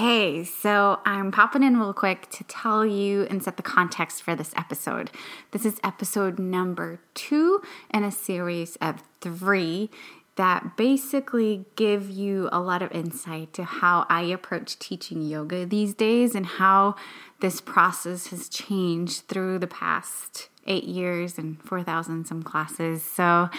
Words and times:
Okay, 0.00 0.44
so 0.44 0.98
I'm 1.04 1.30
popping 1.30 1.62
in 1.62 1.78
real 1.78 1.92
quick 1.92 2.30
to 2.30 2.44
tell 2.44 2.86
you 2.86 3.24
and 3.24 3.42
set 3.42 3.58
the 3.58 3.62
context 3.62 4.22
for 4.22 4.34
this 4.34 4.50
episode. 4.56 5.10
This 5.50 5.66
is 5.66 5.78
episode 5.84 6.38
number 6.38 7.00
two 7.12 7.60
in 7.92 8.02
a 8.02 8.10
series 8.10 8.76
of 8.76 9.02
three 9.20 9.90
that 10.36 10.74
basically 10.78 11.66
give 11.76 12.08
you 12.08 12.48
a 12.50 12.60
lot 12.60 12.80
of 12.80 12.90
insight 12.92 13.52
to 13.52 13.64
how 13.64 14.06
I 14.08 14.22
approach 14.22 14.78
teaching 14.78 15.20
yoga 15.20 15.66
these 15.66 15.92
days 15.92 16.34
and 16.34 16.46
how 16.46 16.96
this 17.40 17.60
process 17.60 18.28
has 18.28 18.48
changed 18.48 19.28
through 19.28 19.58
the 19.58 19.66
past 19.66 20.48
eight 20.66 20.84
years 20.84 21.36
and 21.36 21.62
4,000 21.62 22.26
some 22.26 22.42
classes. 22.42 23.02
So, 23.02 23.50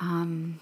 um, 0.00 0.58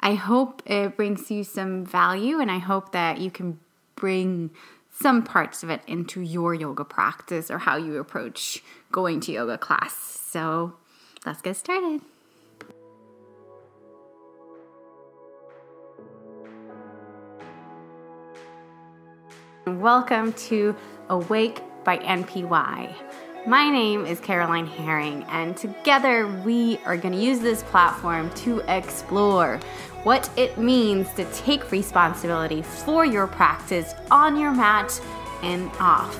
I 0.00 0.14
hope 0.14 0.62
it 0.66 0.96
brings 0.96 1.30
you 1.30 1.44
some 1.44 1.84
value 1.84 2.40
and 2.40 2.50
I 2.50 2.58
hope 2.58 2.90
that 2.90 3.18
you 3.18 3.30
can 3.30 3.60
bring 3.96 4.50
some 4.90 5.22
parts 5.22 5.62
of 5.62 5.70
it 5.70 5.80
into 5.86 6.20
your 6.20 6.54
yoga 6.54 6.84
practice 6.84 7.50
or 7.50 7.58
how 7.58 7.76
you 7.76 7.98
approach 7.98 8.62
going 8.92 9.20
to 9.20 9.32
yoga 9.32 9.58
class. 9.58 9.94
So 9.94 10.74
let's 11.24 11.42
get 11.42 11.56
started. 11.56 12.02
Welcome 19.66 20.32
to 20.34 20.76
Awake 21.08 21.60
by 21.84 21.98
NPY. 21.98 22.94
My 23.46 23.70
name 23.70 24.06
is 24.06 24.18
Caroline 24.18 24.66
Herring, 24.66 25.22
and 25.28 25.56
together 25.56 26.26
we 26.44 26.78
are 26.78 26.96
going 26.96 27.14
to 27.14 27.20
use 27.20 27.38
this 27.38 27.62
platform 27.62 28.28
to 28.38 28.58
explore 28.66 29.60
what 30.02 30.28
it 30.36 30.58
means 30.58 31.14
to 31.14 31.24
take 31.26 31.70
responsibility 31.70 32.62
for 32.62 33.04
your 33.04 33.28
practice 33.28 33.94
on 34.10 34.36
your 34.36 34.50
mat 34.50 35.00
and 35.44 35.70
off. 35.78 36.18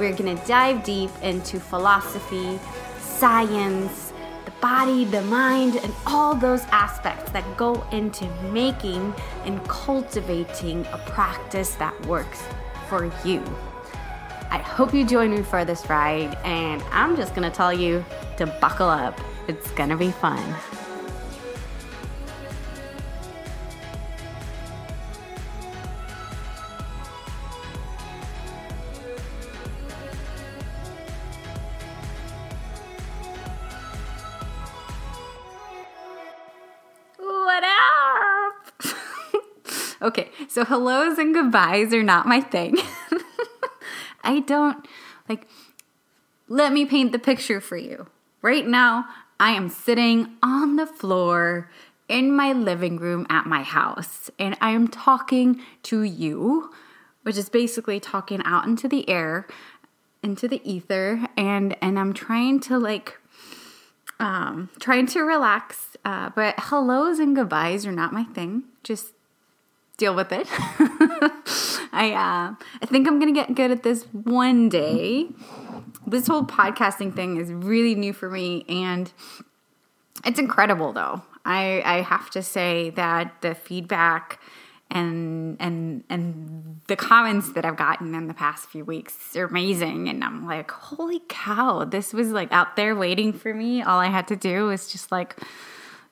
We're 0.00 0.12
going 0.16 0.36
to 0.36 0.44
dive 0.44 0.82
deep 0.82 1.12
into 1.22 1.60
philosophy, 1.60 2.58
science, 2.98 4.12
the 4.44 4.50
body, 4.60 5.04
the 5.04 5.22
mind, 5.22 5.76
and 5.76 5.94
all 6.04 6.34
those 6.34 6.64
aspects 6.72 7.30
that 7.30 7.56
go 7.56 7.86
into 7.92 8.24
making 8.50 9.14
and 9.44 9.62
cultivating 9.68 10.84
a 10.86 10.98
practice 11.06 11.76
that 11.76 11.94
works 12.06 12.42
for 12.88 13.12
you. 13.24 13.40
I 14.50 14.58
hope 14.58 14.94
you 14.94 15.04
join 15.04 15.30
me 15.30 15.42
for 15.42 15.64
this 15.64 15.88
ride, 15.88 16.36
and 16.44 16.82
I'm 16.92 17.16
just 17.16 17.34
gonna 17.34 17.50
tell 17.50 17.72
you 17.72 18.04
to 18.36 18.46
buckle 18.46 18.88
up. 18.88 19.20
It's 19.48 19.70
gonna 19.72 19.96
be 19.96 20.10
fun. 20.10 20.42
What 37.18 37.64
up? 37.64 38.92
okay, 40.02 40.30
so 40.48 40.64
hellos 40.64 41.18
and 41.18 41.34
goodbyes 41.34 41.94
are 41.94 42.02
not 42.02 42.26
my 42.26 42.40
thing. 42.40 42.76
I 44.26 44.40
don't 44.40 44.86
like 45.28 45.46
let 46.48 46.72
me 46.72 46.84
paint 46.84 47.12
the 47.12 47.18
picture 47.18 47.60
for 47.60 47.76
you. 47.76 48.06
Right 48.40 48.66
now, 48.66 49.06
I 49.40 49.50
am 49.52 49.68
sitting 49.68 50.36
on 50.42 50.76
the 50.76 50.86
floor 50.86 51.70
in 52.08 52.34
my 52.34 52.52
living 52.52 52.98
room 52.98 53.26
at 53.28 53.46
my 53.46 53.62
house 53.62 54.30
and 54.38 54.56
I 54.60 54.70
am 54.70 54.88
talking 54.88 55.60
to 55.84 56.02
you, 56.02 56.70
which 57.22 57.36
is 57.36 57.48
basically 57.48 57.98
talking 57.98 58.40
out 58.44 58.66
into 58.66 58.86
the 58.86 59.08
air, 59.08 59.46
into 60.22 60.46
the 60.48 60.60
ether 60.68 61.26
and 61.36 61.76
and 61.82 61.98
I'm 61.98 62.12
trying 62.12 62.60
to 62.60 62.78
like 62.78 63.18
um 64.20 64.70
trying 64.78 65.06
to 65.08 65.20
relax, 65.22 65.96
uh, 66.04 66.30
but 66.34 66.58
hellos 66.58 67.18
and 67.18 67.34
goodbyes 67.34 67.84
are 67.86 67.92
not 67.92 68.12
my 68.12 68.24
thing. 68.24 68.64
Just 68.82 69.12
deal 69.96 70.14
with 70.14 70.32
it. 70.32 70.46
I 71.92 72.12
uh, 72.12 72.64
I 72.82 72.86
think 72.86 73.08
I'm 73.08 73.18
gonna 73.18 73.32
get 73.32 73.54
good 73.54 73.70
at 73.70 73.82
this 73.82 74.04
one 74.12 74.68
day. 74.68 75.28
This 76.06 76.26
whole 76.26 76.44
podcasting 76.44 77.14
thing 77.14 77.38
is 77.38 77.52
really 77.52 77.94
new 77.94 78.12
for 78.12 78.30
me, 78.30 78.64
and 78.68 79.12
it's 80.24 80.38
incredible. 80.38 80.92
Though 80.92 81.22
I 81.44 81.82
I 81.84 82.00
have 82.02 82.30
to 82.30 82.42
say 82.42 82.90
that 82.90 83.40
the 83.40 83.54
feedback 83.54 84.40
and 84.90 85.56
and 85.58 86.04
and 86.08 86.80
the 86.86 86.96
comments 86.96 87.52
that 87.52 87.64
I've 87.64 87.76
gotten 87.76 88.14
in 88.14 88.28
the 88.28 88.34
past 88.34 88.68
few 88.68 88.84
weeks 88.84 89.34
are 89.36 89.46
amazing, 89.46 90.08
and 90.08 90.22
I'm 90.22 90.46
like, 90.46 90.70
holy 90.70 91.22
cow! 91.28 91.84
This 91.84 92.12
was 92.12 92.30
like 92.30 92.52
out 92.52 92.76
there 92.76 92.94
waiting 92.94 93.32
for 93.32 93.52
me. 93.54 93.82
All 93.82 93.98
I 93.98 94.08
had 94.08 94.28
to 94.28 94.36
do 94.36 94.66
was 94.66 94.92
just 94.92 95.10
like 95.10 95.36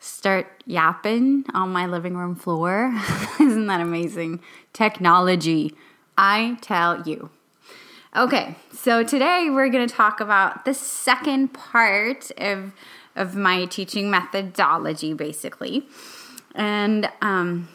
start 0.05 0.63
yapping 0.67 1.47
on 1.55 1.71
my 1.71 1.87
living 1.87 2.15
room 2.15 2.35
floor. 2.35 2.93
Isn't 3.41 3.67
that 3.69 3.81
amazing? 3.81 4.41
Technology, 4.75 5.75
I 6.19 6.59
tell 6.61 7.03
you. 7.09 7.31
Okay, 8.15 8.55
so 8.73 9.03
today 9.03 9.49
we're 9.51 9.71
going 9.71 9.89
to 9.89 9.93
talk 9.93 10.21
about 10.21 10.67
the 10.67 10.75
second 10.75 11.55
part 11.55 12.31
of 12.39 12.73
of 13.17 13.37
my 13.37 13.65
teaching 13.65 14.11
methodology, 14.11 15.15
basically, 15.15 15.87
and 16.55 17.09
um, 17.23 17.69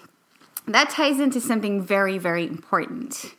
that 0.68 0.90
ties 0.90 1.20
into 1.20 1.40
something 1.40 1.82
very, 1.82 2.18
very 2.18 2.46
important. 2.46 3.36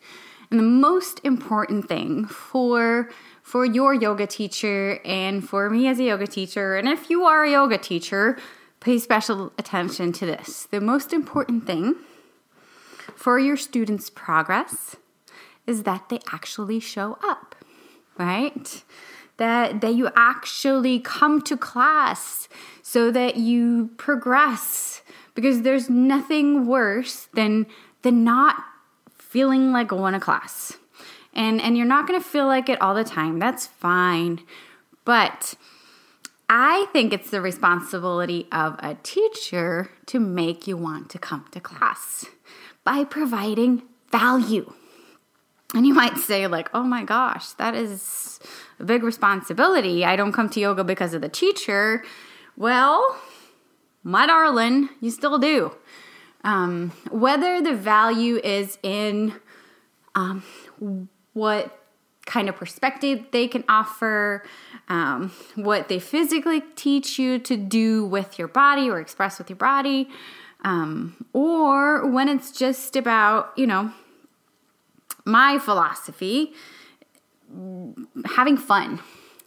And 0.50 0.58
the 0.58 0.64
most 0.64 1.20
important 1.22 1.88
thing 1.88 2.24
for 2.24 3.10
for 3.42 3.64
your 3.64 3.94
yoga 3.94 4.26
teacher 4.26 4.98
and 5.04 5.48
for 5.48 5.70
me 5.70 5.86
as 5.88 6.00
a 6.00 6.04
yoga 6.04 6.26
teacher, 6.26 6.76
and 6.76 6.88
if 6.88 7.08
you 7.08 7.24
are 7.24 7.44
a 7.44 7.50
yoga 7.50 7.78
teacher, 7.78 8.36
pay 8.80 8.98
special 8.98 9.52
attention 9.58 10.12
to 10.12 10.26
this. 10.26 10.66
The 10.70 10.80
most 10.80 11.12
important 11.12 11.66
thing 11.66 11.96
for 13.14 13.38
your 13.38 13.56
students' 13.56 14.10
progress 14.10 14.96
is 15.66 15.82
that 15.84 16.08
they 16.08 16.18
actually 16.32 16.80
show 16.80 17.18
up, 17.22 17.54
right? 18.18 18.82
That, 19.36 19.80
that 19.80 19.94
you 19.94 20.10
actually 20.16 21.00
come 21.00 21.40
to 21.42 21.56
class 21.56 22.48
so 22.82 23.10
that 23.10 23.36
you 23.36 23.90
progress 23.96 25.02
because 25.34 25.62
there's 25.62 25.88
nothing 25.88 26.66
worse 26.66 27.28
than, 27.34 27.66
than 28.02 28.24
not 28.24 28.56
feeling 29.14 29.72
like 29.72 29.88
going 29.88 30.14
to 30.14 30.20
class. 30.20 30.76
And, 31.32 31.60
and 31.60 31.76
you're 31.76 31.86
not 31.86 32.08
going 32.08 32.20
to 32.20 32.28
feel 32.28 32.46
like 32.46 32.68
it 32.68 32.80
all 32.82 32.94
the 32.94 33.04
time. 33.04 33.38
That's 33.38 33.66
fine. 33.66 34.40
But 35.04 35.54
I 36.52 36.86
think 36.92 37.12
it's 37.12 37.30
the 37.30 37.40
responsibility 37.40 38.48
of 38.50 38.74
a 38.80 38.96
teacher 39.04 39.92
to 40.06 40.18
make 40.18 40.66
you 40.66 40.76
want 40.76 41.08
to 41.10 41.18
come 41.20 41.44
to 41.52 41.60
class 41.60 42.26
by 42.82 43.04
providing 43.04 43.84
value. 44.10 44.72
And 45.74 45.86
you 45.86 45.94
might 45.94 46.16
say, 46.16 46.48
like, 46.48 46.68
oh 46.74 46.82
my 46.82 47.04
gosh, 47.04 47.50
that 47.52 47.76
is 47.76 48.40
a 48.80 48.84
big 48.84 49.04
responsibility. 49.04 50.04
I 50.04 50.16
don't 50.16 50.32
come 50.32 50.50
to 50.50 50.58
yoga 50.58 50.82
because 50.82 51.14
of 51.14 51.22
the 51.22 51.28
teacher. 51.28 52.02
Well, 52.56 53.16
my 54.02 54.26
darling, 54.26 54.88
you 55.00 55.12
still 55.12 55.38
do. 55.38 55.70
Um, 56.42 56.90
whether 57.12 57.62
the 57.62 57.76
value 57.76 58.38
is 58.42 58.76
in 58.82 59.34
um, 60.16 60.42
what 61.32 61.79
kind 62.30 62.48
of 62.48 62.54
perspective 62.54 63.26
they 63.32 63.48
can 63.48 63.64
offer, 63.68 64.44
um, 64.88 65.32
what 65.56 65.88
they 65.88 65.98
physically 65.98 66.62
teach 66.76 67.18
you 67.18 67.40
to 67.40 67.56
do 67.56 68.04
with 68.04 68.38
your 68.38 68.46
body 68.46 68.88
or 68.88 69.00
express 69.00 69.38
with 69.38 69.50
your 69.50 69.56
body, 69.56 70.08
um, 70.62 71.26
or 71.32 72.06
when 72.08 72.28
it's 72.28 72.52
just 72.52 72.94
about, 72.94 73.52
you 73.56 73.66
know, 73.66 73.92
my 75.24 75.58
philosophy, 75.58 76.52
having 78.36 78.56
fun. 78.56 79.00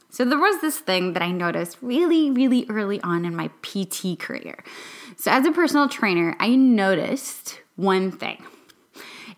So 0.09 0.25
there 0.25 0.37
was 0.37 0.59
this 0.59 0.77
thing 0.77 1.13
that 1.13 1.23
I 1.23 1.31
noticed 1.31 1.77
really, 1.81 2.29
really 2.31 2.65
early 2.69 2.99
on 3.01 3.23
in 3.23 3.33
my 3.33 3.49
PT 3.61 4.19
career. 4.19 4.61
So 5.15 5.31
as 5.31 5.45
a 5.45 5.53
personal 5.53 5.87
trainer, 5.87 6.35
I 6.37 6.55
noticed 6.55 7.61
one 7.77 8.11
thing. 8.11 8.43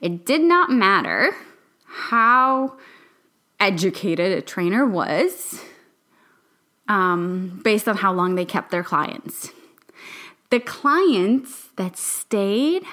It 0.02 0.26
did 0.26 0.42
not 0.42 0.72
matter 0.72 1.36
how 1.86 2.78
educated 3.60 4.32
a 4.32 4.42
trainer 4.42 4.86
was 4.86 5.62
um, 6.88 7.62
based 7.64 7.88
on 7.88 7.98
how 7.98 8.14
long 8.14 8.36
they 8.36 8.46
kept 8.46 8.72
their 8.72 8.84
clients. 8.84 9.52
The 10.50 10.60
clients 10.60 11.70
that 11.78 11.98
stayed 11.98 12.84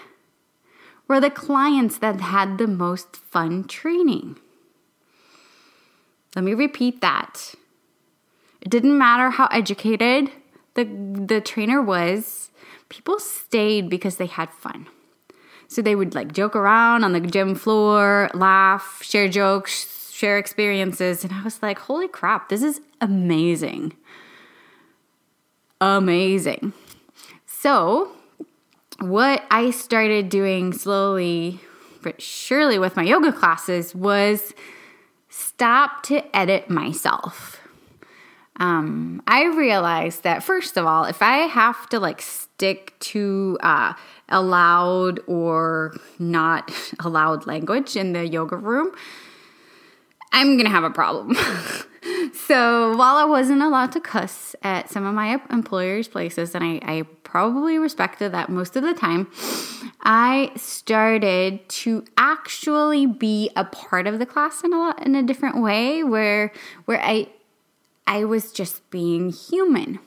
were 1.08 1.20
the 1.20 1.30
clients 1.30 1.98
that 1.98 2.20
had 2.20 2.58
the 2.58 2.66
most 2.66 3.16
fun 3.16 3.64
training. 3.64 4.38
Let 6.34 6.44
me 6.44 6.54
repeat 6.54 7.00
that. 7.02 7.54
It 8.62 8.70
didn't 8.70 8.96
matter 8.96 9.30
how 9.30 9.46
educated 9.46 10.30
the, 10.74 10.84
the 10.84 11.40
trainer 11.40 11.82
was, 11.82 12.50
people 12.88 13.18
stayed 13.18 13.90
because 13.90 14.16
they 14.16 14.26
had 14.26 14.50
fun. 14.50 14.86
So 15.68 15.82
they 15.82 15.94
would 15.94 16.14
like 16.14 16.32
joke 16.32 16.56
around 16.56 17.04
on 17.04 17.12
the 17.12 17.20
gym 17.20 17.54
floor, 17.54 18.30
laugh, 18.34 19.00
share 19.02 19.28
jokes, 19.28 20.01
share 20.22 20.38
experiences. 20.38 21.24
And 21.24 21.32
I 21.32 21.42
was 21.42 21.60
like, 21.60 21.80
holy 21.80 22.06
crap, 22.06 22.48
this 22.48 22.62
is 22.62 22.80
amazing. 23.00 23.92
Amazing. 25.80 26.74
So, 27.44 28.12
what 29.00 29.42
I 29.50 29.72
started 29.72 30.28
doing 30.28 30.72
slowly 30.72 31.58
but 32.02 32.22
surely 32.22 32.78
with 32.78 32.94
my 32.96 33.02
yoga 33.02 33.32
classes 33.32 33.96
was 33.96 34.54
stop 35.28 36.04
to 36.04 36.36
edit 36.36 36.70
myself. 36.70 37.60
Um, 38.60 39.22
I 39.26 39.46
realized 39.46 40.22
that 40.22 40.44
first 40.44 40.76
of 40.76 40.86
all, 40.86 41.04
if 41.04 41.20
I 41.20 41.38
have 41.48 41.88
to 41.88 41.98
like 41.98 42.22
stick 42.22 42.96
to 43.10 43.58
uh, 43.60 43.94
allowed 44.28 45.18
or 45.26 45.96
not 46.20 46.70
allowed 47.00 47.48
language 47.48 47.96
in 47.96 48.12
the 48.12 48.24
yoga 48.24 48.56
room, 48.56 48.92
I'm 50.32 50.56
gonna 50.56 50.70
have 50.70 50.84
a 50.84 50.90
problem. 50.90 51.34
so 52.46 52.96
while 52.96 53.16
I 53.16 53.24
wasn't 53.24 53.62
allowed 53.62 53.92
to 53.92 54.00
cuss 54.00 54.56
at 54.62 54.90
some 54.90 55.04
of 55.04 55.14
my 55.14 55.40
employers' 55.50 56.08
places, 56.08 56.54
and 56.54 56.64
I, 56.64 56.80
I 56.82 57.02
probably 57.22 57.78
respected 57.78 58.32
that 58.32 58.48
most 58.48 58.76
of 58.76 58.82
the 58.82 58.94
time, 58.94 59.30
I 60.02 60.52
started 60.56 61.68
to 61.68 62.04
actually 62.16 63.06
be 63.06 63.50
a 63.56 63.64
part 63.64 64.06
of 64.06 64.18
the 64.18 64.26
class 64.26 64.64
in 64.64 64.72
a 64.72 64.78
lot 64.78 65.04
in 65.04 65.14
a 65.14 65.22
different 65.22 65.62
way, 65.62 66.02
where 66.02 66.52
where 66.86 67.00
I 67.00 67.28
I 68.06 68.24
was 68.24 68.52
just 68.52 68.88
being 68.90 69.30
human, 69.30 69.98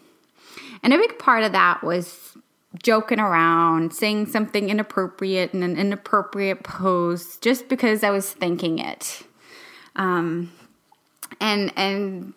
and 0.83 0.94
a 0.94 0.98
big 0.98 1.18
part 1.19 1.44
of 1.44 1.51
that 1.51 1.83
was 1.83 2.36
joking 2.81 3.19
around, 3.19 3.94
saying 3.94 4.25
something 4.27 4.69
inappropriate 4.69 5.54
in 5.54 5.63
an 5.63 5.77
inappropriate 5.77 6.63
pose, 6.63 7.38
just 7.38 7.69
because 7.69 8.04
I 8.04 8.10
was 8.10 8.31
thinking 8.31 8.80
it. 8.80 9.24
Um, 9.95 10.51
and 11.39 11.71
and 11.75 12.33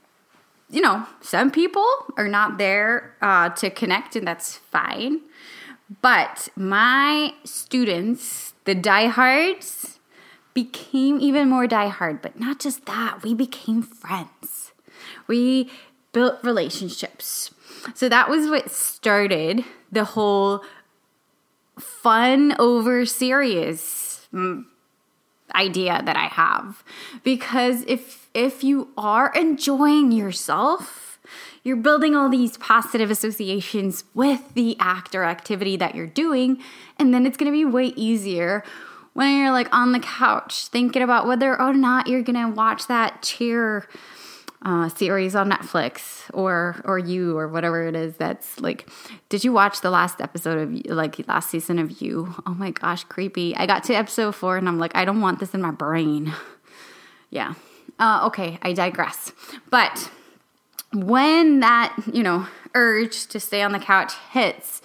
you 0.71 0.81
know, 0.81 1.07
some 1.21 1.51
people 1.51 1.87
are 2.17 2.29
not 2.29 2.59
there 2.59 3.15
uh, 3.23 3.51
to 3.51 3.71
connect, 3.71 4.17
and 4.17 4.27
that's 4.27 4.57
fine. 4.57 5.21
But 6.03 6.49
my 6.55 7.33
students, 7.45 8.53
the 8.65 8.75
diehards, 8.75 9.99
became 10.53 11.21
even 11.21 11.49
more 11.49 11.67
diehard. 11.67 12.21
But 12.21 12.39
not 12.39 12.61
just 12.61 12.85
that, 12.87 13.23
we 13.23 13.33
became 13.35 13.83
friends. 13.83 14.73
We 15.27 15.71
built 16.13 16.39
relationships. 16.43 17.55
So 17.95 18.09
that 18.09 18.29
was 18.29 18.49
what 18.49 18.71
started 18.71 19.65
the 19.91 20.05
whole 20.05 20.63
fun 21.79 22.55
over 22.59 23.07
serious 23.07 24.27
mm, 24.35 24.65
idea 25.55 26.03
that 26.05 26.17
I 26.17 26.27
have. 26.27 26.83
Because 27.25 27.85
if 27.87 28.29
if 28.35 28.63
you 28.63 28.89
are 28.97 29.33
enjoying 29.35 30.13
yourself, 30.13 31.19
you're 31.63 31.77
building 31.77 32.15
all 32.15 32.29
these 32.29 32.57
positive 32.57 33.11
associations 33.11 34.05
with 34.15 34.55
the 34.55 34.77
act 34.79 35.15
or 35.15 35.25
activity 35.25 35.77
that 35.77 35.95
you're 35.95 36.07
doing, 36.07 36.63
and 36.99 37.13
then 37.13 37.27
it's 37.27 37.37
going 37.37 37.51
to 37.51 37.57
be 37.57 37.65
way 37.65 37.87
easier 37.97 38.65
when 39.15 39.37
you're 39.37 39.51
like 39.51 39.69
on 39.75 39.93
the 39.93 40.01
couch 40.01 40.69
thinking 40.69 41.03
about 41.03 41.27
whether 41.27 41.61
or 41.61 41.75
not 41.75 42.07
you're 42.07 42.23
going 42.23 42.41
to 42.41 42.55
watch 42.55 42.87
that 42.87 43.23
cheer 43.23 43.89
uh, 44.65 44.89
series 44.89 45.37
on 45.37 45.51
Netflix 45.51 46.23
or 46.35 46.81
or 46.85 46.99
you 46.99 47.37
or 47.39 47.47
whatever 47.47 47.87
it 47.87 47.95
is 47.95 48.17
that's 48.17 48.59
like 48.61 48.89
did 49.29 49.45
you 49.45 49.53
watch 49.53 49.81
the 49.83 49.91
last 49.91 50.21
episode 50.21 50.59
of 50.59 50.97
like 50.97 51.27
last 51.29 51.51
season 51.51 51.79
of 51.79 52.03
you? 52.03 52.35
Oh 52.47 52.55
my 52.55 52.71
gosh 52.73 53.05
creepy. 53.05 53.55
I 53.55 53.67
got 53.67 53.85
to 53.85 53.95
episode 53.95 54.35
4 54.35 54.57
and 54.57 54.69
I'm 54.69 54.79
like 54.79 54.97
I 54.97 55.05
don't 55.05 55.21
want 55.21 55.39
this 55.39 55.55
in 55.55 55.63
my 55.63 55.71
brain. 55.71 56.33
Yeah. 57.31 57.55
Uh, 57.99 58.23
okay 58.29 58.59
I 58.63 58.73
digress. 58.73 59.33
But 59.69 60.11
when 60.95 61.61
that 61.61 61.95
you 62.11 62.23
know 62.23 62.47
urge 62.75 63.27
to 63.27 63.39
stay 63.39 63.61
on 63.61 63.73
the 63.73 63.79
couch 63.79 64.15
hits 64.31 64.81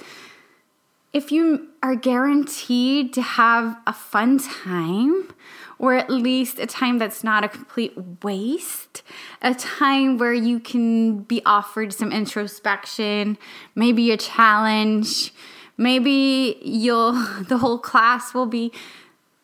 if 1.14 1.32
you 1.32 1.70
are 1.82 1.96
guaranteed 1.96 3.14
to 3.14 3.22
have 3.22 3.78
a 3.88 3.94
fun 3.94 4.40
time 4.40 5.32
or 5.80 5.94
at 5.94 6.10
least 6.10 6.60
a 6.60 6.66
time 6.66 6.98
that's 6.98 7.24
not 7.24 7.44
a 7.44 7.48
complete 7.48 7.94
waste, 8.24 9.04
a 9.42 9.54
time 9.54 10.18
where 10.18 10.34
you 10.34 10.60
can 10.60 11.20
be 11.20 11.42
offered 11.46 11.94
some 11.94 12.12
introspection, 12.12 13.38
maybe 13.76 14.12
a 14.12 14.18
challenge, 14.18 15.34
maybe 15.78 16.58
you'll 16.62 17.14
the 17.48 17.58
whole 17.58 17.80
class 17.80 18.34
will 18.34 18.46
be 18.46 18.72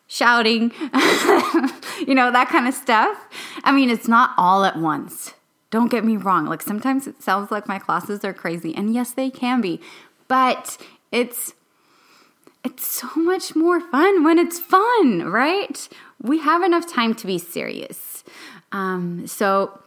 shouting, 0.06 0.72
you 2.06 2.14
know, 2.14 2.32
that 2.32 2.48
kind 2.50 2.66
of 2.66 2.74
stuff. 2.74 3.28
I 3.62 3.72
mean, 3.72 3.90
it's 3.90 4.08
not 4.08 4.32
all 4.36 4.64
at 4.64 4.76
once. 4.76 5.34
Don't 5.70 5.90
get 5.90 6.04
me 6.04 6.16
wrong. 6.16 6.46
Like 6.46 6.62
sometimes 6.62 7.06
it 7.06 7.22
sounds 7.22 7.50
like 7.52 7.68
my 7.68 7.78
classes 7.78 8.24
are 8.24 8.34
crazy, 8.34 8.74
and 8.74 8.92
yes, 8.92 9.12
they 9.12 9.30
can 9.30 9.60
be. 9.60 9.80
But 10.26 10.76
it's 11.12 11.54
it's 12.64 12.86
so 12.86 13.08
much 13.16 13.54
more 13.54 13.80
fun 13.80 14.24
when 14.24 14.38
it's 14.38 14.58
fun, 14.58 15.24
right? 15.24 15.88
We 16.22 16.38
have 16.40 16.62
enough 16.62 16.86
time 16.86 17.14
to 17.14 17.26
be 17.26 17.38
serious. 17.38 18.24
Um, 18.72 19.26
so 19.26 19.80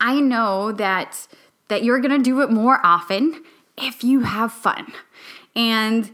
I 0.00 0.20
know 0.20 0.72
that 0.72 1.26
that 1.68 1.82
you're 1.82 2.00
gonna 2.00 2.18
do 2.18 2.42
it 2.42 2.50
more 2.50 2.80
often 2.84 3.42
if 3.76 4.04
you 4.04 4.20
have 4.20 4.52
fun. 4.52 4.92
And 5.54 6.10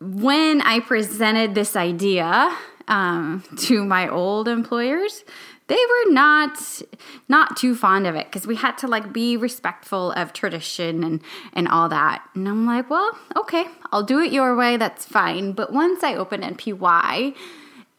when 0.00 0.60
I 0.60 0.80
presented 0.80 1.54
this 1.54 1.76
idea 1.76 2.54
um, 2.88 3.42
to 3.58 3.84
my 3.84 4.08
old 4.08 4.48
employers, 4.48 5.24
they 5.66 5.74
were 5.76 6.12
not 6.12 6.82
not 7.28 7.56
too 7.56 7.74
fond 7.74 8.06
of 8.06 8.14
it 8.14 8.26
because 8.26 8.46
we 8.46 8.56
had 8.56 8.76
to 8.78 8.86
like 8.86 9.12
be 9.12 9.36
respectful 9.36 10.12
of 10.12 10.32
tradition 10.32 11.02
and 11.02 11.22
and 11.52 11.68
all 11.68 11.88
that. 11.88 12.22
And 12.34 12.48
i'm 12.48 12.66
like 12.66 12.90
well 12.90 13.16
okay 13.36 13.66
i'll 13.92 14.02
do 14.02 14.18
it 14.20 14.32
your 14.32 14.54
way 14.56 14.76
that's 14.76 15.04
fine. 15.04 15.52
But 15.52 15.72
once 15.72 16.02
i 16.02 16.14
open 16.14 16.42
npy 16.42 17.34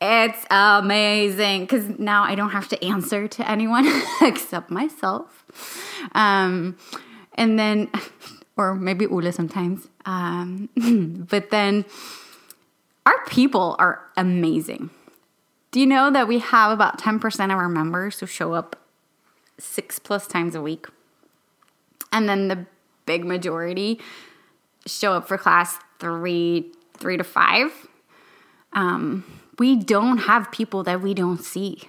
it's 0.01 0.45
amazing 0.51 1.61
because 1.61 1.87
now 1.97 2.23
i 2.23 2.35
don't 2.35 2.51
have 2.51 2.67
to 2.67 2.85
answer 2.85 3.27
to 3.27 3.49
anyone 3.49 3.87
except 4.21 4.69
myself. 4.69 5.45
Um 6.13 6.77
and 7.33 7.57
then 7.57 7.89
or 8.57 8.75
maybe 8.75 9.05
ula 9.05 9.31
sometimes 9.31 9.87
um 10.05 10.69
but 11.29 11.49
then 11.49 11.85
our 13.05 13.25
people 13.25 13.75
are 13.79 14.01
amazing 14.17 14.89
do 15.75 15.81
you 15.81 15.85
know 15.85 16.09
that 16.09 16.25
we 16.25 16.39
have 16.39 16.71
about 16.71 16.97
10% 17.01 17.43
of 17.43 17.51
our 17.51 17.67
members 17.67 18.21
who 18.21 18.25
show 18.25 18.53
up 18.53 18.77
six 19.57 19.99
plus 19.99 20.25
times 20.25 20.55
a 20.55 20.61
week? 20.61 20.87
And 22.13 22.29
then 22.29 22.47
the 22.47 22.65
big 23.05 23.25
majority 23.25 23.99
show 24.85 25.11
up 25.11 25.27
for 25.27 25.37
class 25.37 25.77
three, 25.99 26.71
three 26.93 27.17
to 27.17 27.25
five. 27.25 27.89
Um, 28.71 29.25
we 29.59 29.75
don't 29.75 30.19
have 30.19 30.49
people 30.49 30.81
that 30.83 31.01
we 31.01 31.13
don't 31.13 31.43
see. 31.43 31.81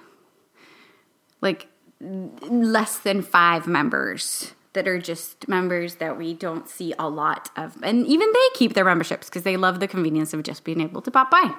Like 1.39 1.67
less 2.01 2.99
than 2.99 3.21
five 3.21 3.67
members 3.67 4.53
that 4.73 4.85
are 4.85 4.99
just 4.99 5.47
members 5.47 5.95
that 5.95 6.17
we 6.17 6.33
don't 6.33 6.67
see 6.67 6.93
a 6.99 7.07
lot 7.07 7.51
of. 7.55 7.77
And 7.81 8.05
even 8.05 8.27
they 8.33 8.47
keep 8.53 8.73
their 8.73 8.83
memberships 8.83 9.29
because 9.29 9.43
they 9.43 9.55
love 9.55 9.79
the 9.79 9.87
convenience 9.87 10.33
of 10.33 10.43
just 10.43 10.65
being 10.65 10.81
able 10.81 11.01
to 11.03 11.09
pop 11.09 11.31
by. 11.31 11.53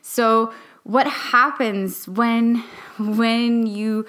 So 0.00 0.52
what 0.86 1.08
happens 1.08 2.06
when 2.06 2.62
when 2.96 3.66
you 3.66 4.06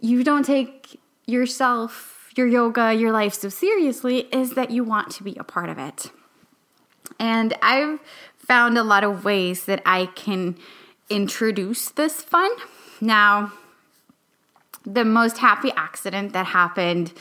you 0.00 0.24
don't 0.24 0.44
take 0.44 1.00
yourself 1.24 2.30
your 2.34 2.48
yoga 2.48 2.92
your 2.92 3.12
life 3.12 3.32
so 3.32 3.48
seriously 3.48 4.26
is 4.32 4.54
that 4.54 4.72
you 4.72 4.82
want 4.82 5.08
to 5.08 5.22
be 5.22 5.36
a 5.36 5.44
part 5.44 5.68
of 5.68 5.78
it. 5.78 6.10
And 7.20 7.54
i've 7.62 8.00
found 8.36 8.76
a 8.76 8.82
lot 8.82 9.04
of 9.04 9.24
ways 9.24 9.66
that 9.66 9.82
i 9.86 10.06
can 10.16 10.56
introduce 11.08 11.90
this 11.90 12.22
fun. 12.22 12.50
Now 13.00 13.52
the 14.84 15.04
most 15.04 15.38
happy 15.38 15.70
accident 15.76 16.32
that 16.32 16.46
happened 16.46 17.12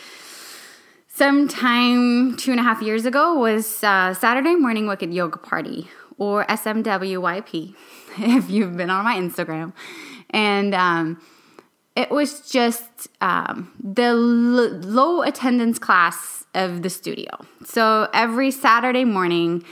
sometime 1.08 2.36
two 2.38 2.50
and 2.50 2.60
a 2.60 2.64
half 2.64 2.82
years 2.82 3.06
ago 3.06 3.36
was 3.36 3.84
uh, 3.84 4.16
saturday 4.16 4.56
morning 4.56 4.88
wicked 4.88 5.14
yoga 5.14 5.38
party 5.38 5.88
or 6.18 6.44
smwyp 6.46 7.76
if 8.18 8.50
you've 8.50 8.76
been 8.78 8.90
on 8.90 9.04
my 9.04 9.16
Instagram. 9.16 9.74
And 10.30 10.74
um, 10.74 11.22
it 11.96 12.10
was 12.10 12.50
just 12.50 13.08
um, 13.22 13.72
the 13.82 14.04
l- 14.04 14.80
low 14.80 15.22
attendance 15.22 15.80
class 15.80 16.46
of 16.54 16.82
the 16.82 16.90
studio. 16.90 17.30
So 17.66 18.10
every 18.14 18.52
Saturday 18.52 19.06
morning, 19.06 19.64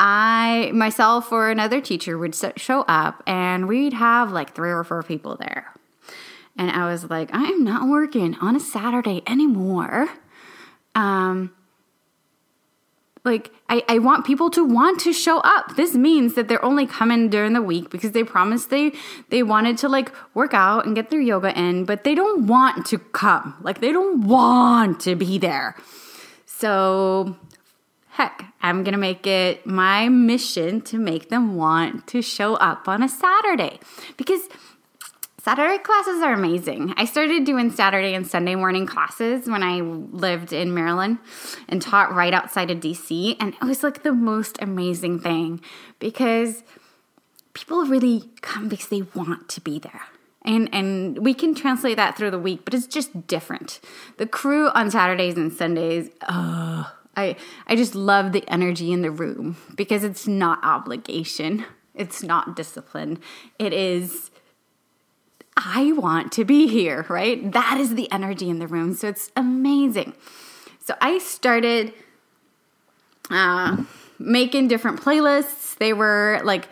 I 0.00 0.70
myself 0.74 1.32
or 1.32 1.50
another 1.50 1.80
teacher 1.80 2.16
would 2.18 2.34
show 2.56 2.82
up 2.82 3.22
and 3.26 3.66
we'd 3.66 3.94
have 3.94 4.30
like 4.30 4.54
three 4.54 4.70
or 4.70 4.84
four 4.84 5.02
people 5.02 5.36
there. 5.36 5.72
And 6.56 6.70
I 6.70 6.90
was 6.90 7.08
like, 7.08 7.30
I 7.32 7.44
am 7.44 7.64
not 7.64 7.88
working 7.88 8.34
on 8.40 8.56
a 8.56 8.60
Saturday 8.60 9.22
anymore. 9.26 10.08
Um, 10.94 11.52
like 13.28 13.50
I, 13.68 13.84
I 13.88 13.98
want 13.98 14.24
people 14.24 14.50
to 14.50 14.64
want 14.64 15.00
to 15.00 15.12
show 15.12 15.38
up. 15.40 15.76
This 15.76 15.94
means 15.94 16.34
that 16.34 16.48
they're 16.48 16.64
only 16.64 16.86
coming 16.86 17.28
during 17.28 17.52
the 17.52 17.62
week 17.62 17.90
because 17.90 18.12
they 18.12 18.24
promised 18.24 18.70
they 18.70 18.92
they 19.28 19.42
wanted 19.42 19.76
to 19.78 19.88
like 19.88 20.10
work 20.34 20.54
out 20.54 20.86
and 20.86 20.96
get 20.96 21.10
their 21.10 21.20
yoga 21.20 21.56
in 21.58 21.84
but 21.84 22.04
they 22.04 22.14
don't 22.14 22.46
want 22.46 22.86
to 22.86 22.98
come. 22.98 23.54
Like 23.60 23.80
they 23.80 23.92
don't 23.92 24.26
want 24.26 25.00
to 25.00 25.14
be 25.14 25.38
there. 25.38 25.76
So 26.46 27.36
heck 28.08 28.52
i'm 28.62 28.82
gonna 28.82 28.98
make 28.98 29.28
it 29.28 29.64
my 29.64 30.08
mission 30.08 30.80
to 30.80 30.98
make 30.98 31.28
them 31.28 31.54
want 31.54 32.04
to 32.08 32.20
show 32.20 32.54
up 32.56 32.88
on 32.88 33.02
a 33.02 33.08
saturday. 33.08 33.78
Because 34.16 34.48
Saturday 35.40 35.78
classes 35.78 36.20
are 36.20 36.32
amazing. 36.32 36.92
I 36.96 37.04
started 37.04 37.44
doing 37.44 37.70
Saturday 37.70 38.14
and 38.14 38.26
Sunday 38.26 38.56
morning 38.56 38.86
classes 38.86 39.46
when 39.46 39.62
I 39.62 39.80
lived 39.80 40.52
in 40.52 40.74
Maryland 40.74 41.18
and 41.68 41.80
taught 41.80 42.12
right 42.12 42.34
outside 42.34 42.72
of 42.72 42.80
DC. 42.80 43.36
And 43.38 43.54
it 43.54 43.64
was 43.64 43.84
like 43.84 44.02
the 44.02 44.12
most 44.12 44.58
amazing 44.60 45.20
thing 45.20 45.60
because 46.00 46.64
people 47.54 47.84
really 47.86 48.28
come 48.40 48.68
because 48.68 48.88
they 48.88 49.02
want 49.14 49.48
to 49.50 49.60
be 49.60 49.78
there. 49.78 50.02
And, 50.42 50.68
and 50.74 51.24
we 51.24 51.34
can 51.34 51.54
translate 51.54 51.96
that 51.96 52.16
through 52.16 52.32
the 52.32 52.38
week, 52.38 52.64
but 52.64 52.74
it's 52.74 52.86
just 52.86 53.28
different. 53.28 53.80
The 54.16 54.26
crew 54.26 54.70
on 54.70 54.90
Saturdays 54.90 55.36
and 55.36 55.52
Sundays, 55.52 56.10
I, 57.18 57.36
I 57.66 57.76
just 57.76 57.94
love 57.94 58.32
the 58.32 58.44
energy 58.48 58.92
in 58.92 59.02
the 59.02 59.10
room 59.10 59.56
because 59.76 60.02
it's 60.02 60.26
not 60.26 60.58
obligation. 60.64 61.64
It's 61.94 62.22
not 62.22 62.56
discipline. 62.56 63.20
It 63.58 63.72
is 63.72 64.30
I 65.58 65.92
want 65.92 66.30
to 66.32 66.44
be 66.44 66.68
here, 66.68 67.04
right? 67.08 67.50
That 67.52 67.78
is 67.78 67.96
the 67.96 68.10
energy 68.12 68.48
in 68.48 68.60
the 68.60 68.68
room. 68.68 68.94
So 68.94 69.08
it's 69.08 69.32
amazing. 69.34 70.14
So 70.84 70.94
I 71.00 71.18
started 71.18 71.92
uh, 73.28 73.84
making 74.18 74.68
different 74.68 75.00
playlists. 75.00 75.76
They 75.76 75.92
were 75.92 76.40
like 76.44 76.68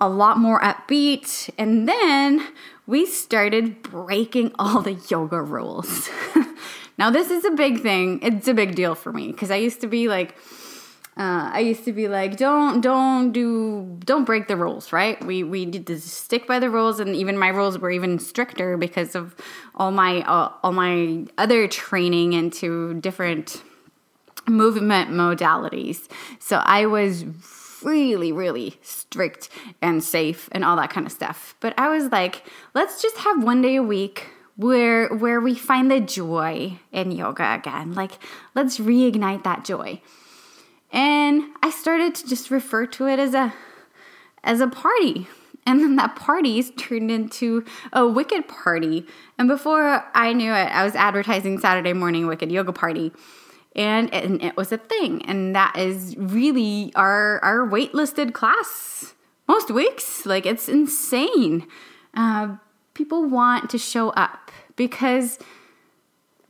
a 0.00 0.08
lot 0.08 0.38
more 0.38 0.60
upbeat. 0.60 1.50
And 1.56 1.88
then 1.88 2.48
we 2.86 3.06
started 3.06 3.82
breaking 3.82 4.52
all 4.58 4.82
the 4.82 4.94
yoga 4.94 5.40
rules. 5.40 6.10
now, 6.98 7.10
this 7.10 7.30
is 7.30 7.44
a 7.44 7.52
big 7.52 7.80
thing. 7.80 8.20
It's 8.22 8.48
a 8.48 8.54
big 8.54 8.74
deal 8.74 8.96
for 8.96 9.12
me 9.12 9.30
because 9.30 9.52
I 9.52 9.56
used 9.56 9.80
to 9.82 9.86
be 9.86 10.08
like, 10.08 10.36
uh, 11.18 11.50
I 11.52 11.60
used 11.60 11.84
to 11.86 11.92
be 11.92 12.08
like, 12.08 12.36
don't, 12.36 12.82
don't 12.82 13.32
do, 13.32 13.98
don't 14.04 14.24
break 14.24 14.48
the 14.48 14.56
rules, 14.56 14.92
right? 14.92 15.22
We 15.24 15.42
we 15.42 15.64
need 15.64 15.86
to 15.86 15.98
stick 15.98 16.46
by 16.46 16.58
the 16.58 16.68
rules, 16.68 17.00
and 17.00 17.16
even 17.16 17.38
my 17.38 17.48
rules 17.48 17.78
were 17.78 17.90
even 17.90 18.18
stricter 18.18 18.76
because 18.76 19.14
of 19.14 19.34
all 19.74 19.92
my 19.92 20.20
uh, 20.22 20.52
all 20.62 20.72
my 20.72 21.24
other 21.38 21.68
training 21.68 22.34
into 22.34 23.00
different 23.00 23.62
movement 24.46 25.10
modalities. 25.10 26.06
So 26.38 26.58
I 26.58 26.84
was 26.84 27.24
really, 27.82 28.32
really 28.32 28.78
strict 28.82 29.48
and 29.80 30.02
safe 30.02 30.48
and 30.52 30.64
all 30.64 30.76
that 30.76 30.90
kind 30.90 31.06
of 31.06 31.12
stuff. 31.12 31.54
But 31.60 31.74
I 31.78 31.88
was 31.88 32.10
like, 32.12 32.42
let's 32.74 33.00
just 33.00 33.16
have 33.18 33.42
one 33.42 33.62
day 33.62 33.76
a 33.76 33.82
week 33.82 34.28
where 34.56 35.08
where 35.14 35.40
we 35.40 35.54
find 35.54 35.90
the 35.90 36.00
joy 36.00 36.78
in 36.92 37.10
yoga 37.10 37.54
again. 37.54 37.92
Like, 37.94 38.12
let's 38.54 38.78
reignite 38.78 39.44
that 39.44 39.64
joy. 39.64 40.00
And 40.96 41.52
I 41.62 41.68
started 41.68 42.14
to 42.14 42.26
just 42.26 42.50
refer 42.50 42.86
to 42.86 43.06
it 43.06 43.18
as 43.18 43.34
a 43.34 43.52
as 44.42 44.62
a 44.62 44.66
party. 44.66 45.28
And 45.66 45.80
then 45.80 45.96
that 45.96 46.16
party's 46.16 46.70
turned 46.78 47.10
into 47.10 47.64
a 47.92 48.06
wicked 48.06 48.48
party. 48.48 49.04
And 49.36 49.46
before 49.46 50.04
I 50.14 50.32
knew 50.32 50.52
it, 50.52 50.68
I 50.72 50.84
was 50.84 50.94
advertising 50.94 51.58
Saturday 51.58 51.92
morning 51.92 52.26
wicked 52.26 52.50
yoga 52.50 52.72
party. 52.72 53.12
And, 53.74 54.14
and 54.14 54.42
it 54.42 54.56
was 54.56 54.72
a 54.72 54.78
thing. 54.78 55.22
And 55.26 55.54
that 55.54 55.76
is 55.76 56.16
really 56.16 56.92
our 56.94 57.44
our 57.44 57.68
waitlisted 57.68 58.32
class 58.32 59.14
most 59.46 59.70
weeks. 59.70 60.24
Like 60.24 60.46
it's 60.46 60.66
insane. 60.66 61.66
Uh, 62.14 62.56
people 62.94 63.28
want 63.28 63.68
to 63.68 63.76
show 63.76 64.10
up 64.10 64.50
because 64.76 65.38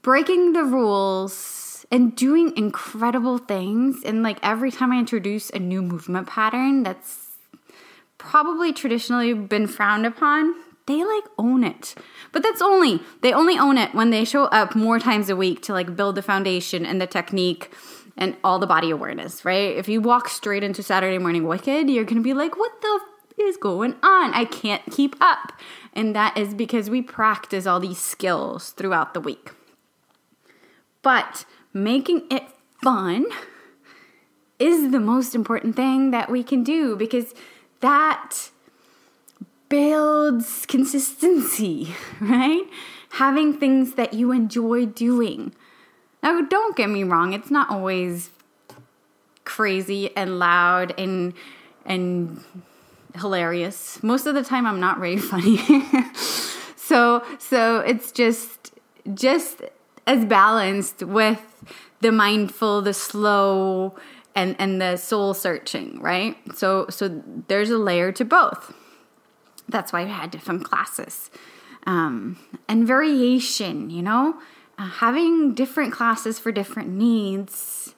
breaking 0.02 0.52
the 0.52 0.62
rules 0.62 1.65
and 1.90 2.16
doing 2.16 2.52
incredible 2.56 3.38
things. 3.38 4.02
And 4.04 4.22
like 4.22 4.38
every 4.42 4.70
time 4.70 4.92
I 4.92 4.98
introduce 4.98 5.50
a 5.50 5.58
new 5.58 5.82
movement 5.82 6.26
pattern 6.26 6.82
that's 6.82 7.36
probably 8.18 8.72
traditionally 8.72 9.32
been 9.34 9.66
frowned 9.66 10.06
upon, 10.06 10.54
they 10.86 11.04
like 11.04 11.24
own 11.38 11.64
it. 11.64 11.94
But 12.32 12.42
that's 12.42 12.62
only, 12.62 13.00
they 13.22 13.32
only 13.32 13.58
own 13.58 13.78
it 13.78 13.94
when 13.94 14.10
they 14.10 14.24
show 14.24 14.44
up 14.44 14.74
more 14.74 14.98
times 14.98 15.28
a 15.28 15.36
week 15.36 15.62
to 15.62 15.72
like 15.72 15.96
build 15.96 16.14
the 16.14 16.22
foundation 16.22 16.86
and 16.86 17.00
the 17.00 17.06
technique 17.06 17.72
and 18.16 18.36
all 18.42 18.58
the 18.58 18.66
body 18.66 18.90
awareness, 18.90 19.44
right? 19.44 19.76
If 19.76 19.88
you 19.88 20.00
walk 20.00 20.28
straight 20.28 20.62
into 20.62 20.82
Saturday 20.82 21.18
Morning 21.18 21.46
Wicked, 21.46 21.90
you're 21.90 22.04
gonna 22.04 22.20
be 22.20 22.34
like, 22.34 22.56
what 22.56 22.80
the 22.80 23.00
f- 23.02 23.38
is 23.38 23.56
going 23.56 23.94
on? 24.02 24.32
I 24.32 24.44
can't 24.44 24.82
keep 24.90 25.16
up. 25.20 25.52
And 25.92 26.14
that 26.16 26.36
is 26.36 26.54
because 26.54 26.88
we 26.88 27.02
practice 27.02 27.66
all 27.66 27.80
these 27.80 27.98
skills 27.98 28.70
throughout 28.70 29.12
the 29.12 29.20
week. 29.20 29.50
But 31.02 31.44
making 31.76 32.22
it 32.30 32.42
fun 32.82 33.26
is 34.58 34.90
the 34.90 35.00
most 35.00 35.34
important 35.34 35.76
thing 35.76 36.10
that 36.10 36.30
we 36.30 36.42
can 36.42 36.64
do 36.64 36.96
because 36.96 37.34
that 37.80 38.50
builds 39.68 40.64
consistency, 40.66 41.94
right? 42.20 42.64
Having 43.10 43.58
things 43.58 43.94
that 43.94 44.14
you 44.14 44.32
enjoy 44.32 44.86
doing. 44.86 45.54
Now, 46.22 46.40
don't 46.40 46.76
get 46.76 46.88
me 46.88 47.04
wrong, 47.04 47.32
it's 47.32 47.50
not 47.50 47.70
always 47.70 48.30
crazy 49.44 50.14
and 50.16 50.38
loud 50.38 50.92
and 50.98 51.32
and 51.84 52.42
hilarious. 53.14 54.02
Most 54.02 54.26
of 54.26 54.34
the 54.34 54.42
time 54.42 54.66
I'm 54.66 54.80
not 54.80 54.98
very 54.98 55.16
funny. 55.32 55.58
so 56.76 57.22
so 57.38 57.80
it's 57.80 58.10
just 58.12 58.72
just 59.14 59.62
as 60.06 60.24
balanced 60.24 61.02
with 61.02 61.64
the 62.00 62.12
mindful, 62.12 62.82
the 62.82 62.94
slow, 62.94 63.96
and 64.34 64.54
and 64.58 64.80
the 64.80 64.96
soul 64.96 65.34
searching, 65.34 66.00
right? 66.00 66.36
So 66.54 66.86
so 66.90 67.22
there's 67.48 67.70
a 67.70 67.78
layer 67.78 68.12
to 68.12 68.24
both. 68.24 68.72
That's 69.68 69.92
why 69.92 70.02
I 70.02 70.04
had 70.04 70.30
different 70.30 70.64
classes 70.64 71.30
um, 71.86 72.38
and 72.68 72.86
variation. 72.86 73.90
You 73.90 74.02
know, 74.02 74.38
uh, 74.78 74.88
having 74.88 75.54
different 75.54 75.92
classes 75.92 76.38
for 76.38 76.52
different 76.52 76.90
needs. 76.90 77.94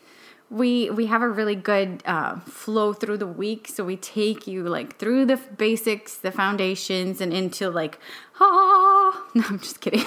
We 0.50 0.88
we 0.88 1.06
have 1.06 1.20
a 1.20 1.28
really 1.28 1.56
good 1.56 2.02
uh, 2.06 2.40
flow 2.40 2.94
through 2.94 3.18
the 3.18 3.26
week, 3.26 3.68
so 3.68 3.84
we 3.84 3.96
take 3.96 4.46
you 4.46 4.62
like 4.62 4.96
through 4.96 5.26
the 5.26 5.36
basics, 5.36 6.16
the 6.16 6.32
foundations, 6.32 7.20
and 7.20 7.34
into 7.34 7.68
like 7.68 7.98
ah. 8.40 9.26
No, 9.34 9.42
I'm 9.46 9.58
just 9.58 9.80
kidding. 9.82 10.06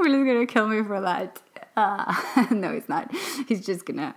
Will's 0.08 0.26
gonna 0.26 0.46
kill 0.46 0.66
me 0.68 0.82
for 0.82 1.00
that. 1.00 1.40
Uh, 1.76 2.46
no, 2.50 2.72
he's 2.72 2.88
not. 2.88 3.14
He's 3.46 3.64
just 3.64 3.84
gonna 3.84 4.14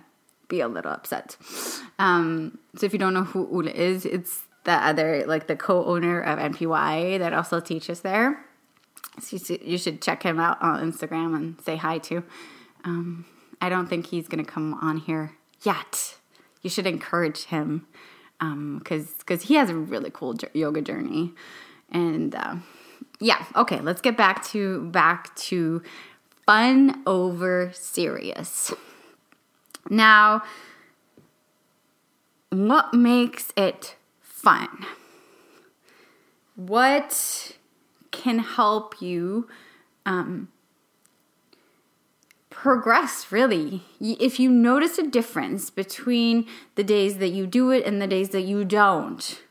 be 0.48 0.60
a 0.60 0.68
little 0.68 0.92
upset. 0.92 1.36
Um, 1.98 2.58
so 2.76 2.86
if 2.86 2.92
you 2.92 2.98
don't 2.98 3.14
know 3.14 3.24
who 3.24 3.48
Ule 3.50 3.68
is, 3.68 4.06
it's 4.06 4.44
the 4.64 4.72
other, 4.72 5.24
like 5.26 5.46
the 5.46 5.56
co-owner 5.56 6.20
of 6.20 6.38
NPY 6.38 7.18
that 7.18 7.32
also 7.32 7.60
teaches 7.60 8.00
there. 8.00 8.44
So 9.20 9.56
you 9.62 9.78
should 9.78 10.00
check 10.02 10.22
him 10.22 10.40
out 10.40 10.60
on 10.60 10.90
Instagram 10.90 11.36
and 11.36 11.60
say 11.60 11.76
hi 11.76 11.98
to. 11.98 12.24
Um, 12.84 13.26
I 13.60 13.68
don't 13.68 13.86
think 13.86 14.06
he's 14.06 14.26
gonna 14.26 14.44
come 14.44 14.74
on 14.74 14.96
here 14.96 15.32
yet. 15.62 16.16
You 16.62 16.70
should 16.70 16.86
encourage 16.86 17.44
him 17.44 17.86
because 18.38 18.42
um, 18.42 18.82
because 19.18 19.42
he 19.42 19.54
has 19.54 19.70
a 19.70 19.74
really 19.74 20.10
cool 20.10 20.34
yoga 20.54 20.82
journey, 20.82 21.34
and 21.90 22.34
uh, 22.34 22.56
yeah, 23.20 23.44
okay, 23.56 23.80
let's 23.80 24.00
get 24.00 24.16
back 24.16 24.44
to 24.46 24.82
back 24.90 25.34
to 25.36 25.82
fun 26.46 27.02
over 27.06 27.70
serious. 27.72 28.72
Now, 29.88 30.42
what 32.50 32.94
makes 32.94 33.52
it 33.56 33.96
fun? 34.20 34.68
What 36.56 37.52
can 38.10 38.38
help 38.38 39.00
you 39.02 39.48
um, 40.06 40.48
progress 42.50 43.32
really 43.32 43.82
if 44.00 44.38
you 44.38 44.50
notice 44.50 44.96
a 44.98 45.06
difference 45.06 45.70
between 45.70 46.46
the 46.76 46.84
days 46.84 47.18
that 47.18 47.30
you 47.30 47.46
do 47.46 47.70
it 47.70 47.84
and 47.84 48.00
the 48.00 48.06
days 48.06 48.30
that 48.30 48.42
you 48.42 48.64
don't 48.64 49.42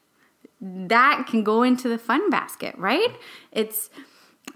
that 0.63 1.27
can 1.29 1.43
go 1.43 1.62
into 1.62 1.89
the 1.89 1.98
fun 1.98 2.29
basket, 2.29 2.74
right? 2.77 3.15
It's 3.51 3.89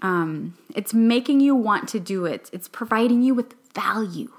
um, 0.00 0.56
it's 0.74 0.94
making 0.94 1.40
you 1.40 1.54
want 1.54 1.88
to 1.90 2.00
do 2.00 2.24
it. 2.24 2.48
It's 2.52 2.68
providing 2.68 3.22
you 3.22 3.34
with 3.34 3.54
value. 3.74 4.32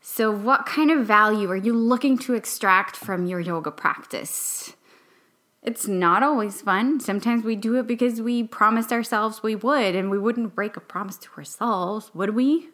So, 0.00 0.30
what 0.30 0.66
kind 0.66 0.90
of 0.90 1.04
value 1.04 1.50
are 1.50 1.56
you 1.56 1.74
looking 1.74 2.16
to 2.18 2.34
extract 2.34 2.96
from 2.96 3.26
your 3.26 3.40
yoga 3.40 3.70
practice? 3.70 4.74
It's 5.62 5.86
not 5.86 6.22
always 6.22 6.62
fun. 6.62 7.00
Sometimes 7.00 7.44
we 7.44 7.54
do 7.54 7.74
it 7.74 7.86
because 7.86 8.22
we 8.22 8.44
promised 8.44 8.92
ourselves 8.92 9.42
we 9.42 9.54
would, 9.54 9.94
and 9.94 10.10
we 10.10 10.18
wouldn't 10.18 10.54
break 10.54 10.76
a 10.76 10.80
promise 10.80 11.18
to 11.18 11.28
ourselves, 11.36 12.10
would 12.14 12.34
we? 12.34 12.68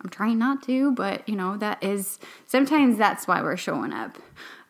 I'm 0.00 0.10
trying 0.10 0.38
not 0.38 0.62
to, 0.64 0.92
but 0.92 1.28
you 1.28 1.36
know, 1.36 1.56
that 1.56 1.82
is 1.82 2.18
sometimes 2.46 2.96
that's 2.96 3.26
why 3.26 3.42
we're 3.42 3.56
showing 3.56 3.92
up. 3.92 4.16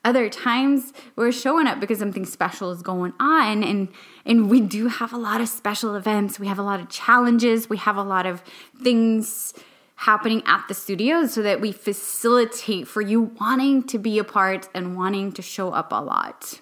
Other 0.07 0.29
times 0.29 0.93
we're 1.17 1.33
showing 1.33 1.67
up 1.67 1.81
because 1.81 1.99
something 1.99 2.25
special 2.25 2.71
is 2.71 2.81
going 2.81 3.13
on 3.19 3.65
and 3.65 3.89
and 4.25 4.49
we 4.49 4.61
do 4.61 4.87
have 4.87 5.13
a 5.13 5.17
lot 5.17 5.41
of 5.41 5.49
special 5.49 5.97
events. 5.97 6.39
We 6.39 6.47
have 6.47 6.61
a 6.61 6.63
lot 6.63 6.79
of 6.79 6.89
challenges. 6.89 7.69
We 7.69 7.79
have 7.79 7.97
a 7.97 8.05
lot 8.05 8.25
of 8.25 8.41
things 8.81 9.53
happening 9.97 10.45
at 10.47 10.65
the 10.69 10.75
studio 10.75 11.27
so 11.27 11.43
that 11.43 11.61
we 11.61 11.73
facilitate 11.73 12.87
for 12.87 13.01
you 13.03 13.33
wanting 13.41 13.83
to 13.89 13.99
be 13.99 14.21
a 14.21 14.23
part 14.23 14.69
and 14.75 14.97
wanting 14.97 15.33
to 15.33 15.43
show 15.43 15.71
up 15.71 15.91
a 15.91 16.01
lot. 16.01 16.61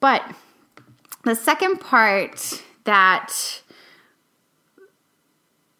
But 0.00 0.22
the 1.22 1.36
second 1.36 1.76
part 1.76 2.60
that 2.82 3.62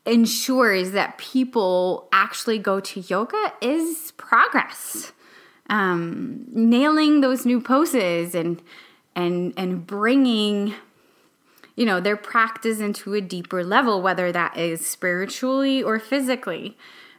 ensures 0.05 0.93
that 0.93 1.19
people 1.19 2.09
actually 2.13 2.61
go 2.61 2.79
to 2.79 3.01
yoga 3.01 3.53
is 3.61 4.13
progress. 4.17 5.13
Um, 5.69 6.45
nailing 6.53 7.21
those 7.23 7.45
new 7.45 7.61
poses 7.61 8.35
and 8.35 8.63
and 9.17 9.53
and 9.57 9.85
bringing 9.87 10.75
you 11.75 11.85
know 11.85 12.01
their 12.01 12.17
practice 12.17 12.81
into 12.81 13.15
a 13.15 13.21
deeper 13.21 13.65
level 13.65 14.01
whether 14.01 14.31
that 14.31 14.57
is 14.57 14.87
spiritually 14.87 15.83
or 15.83 15.99
physically. 15.99 16.77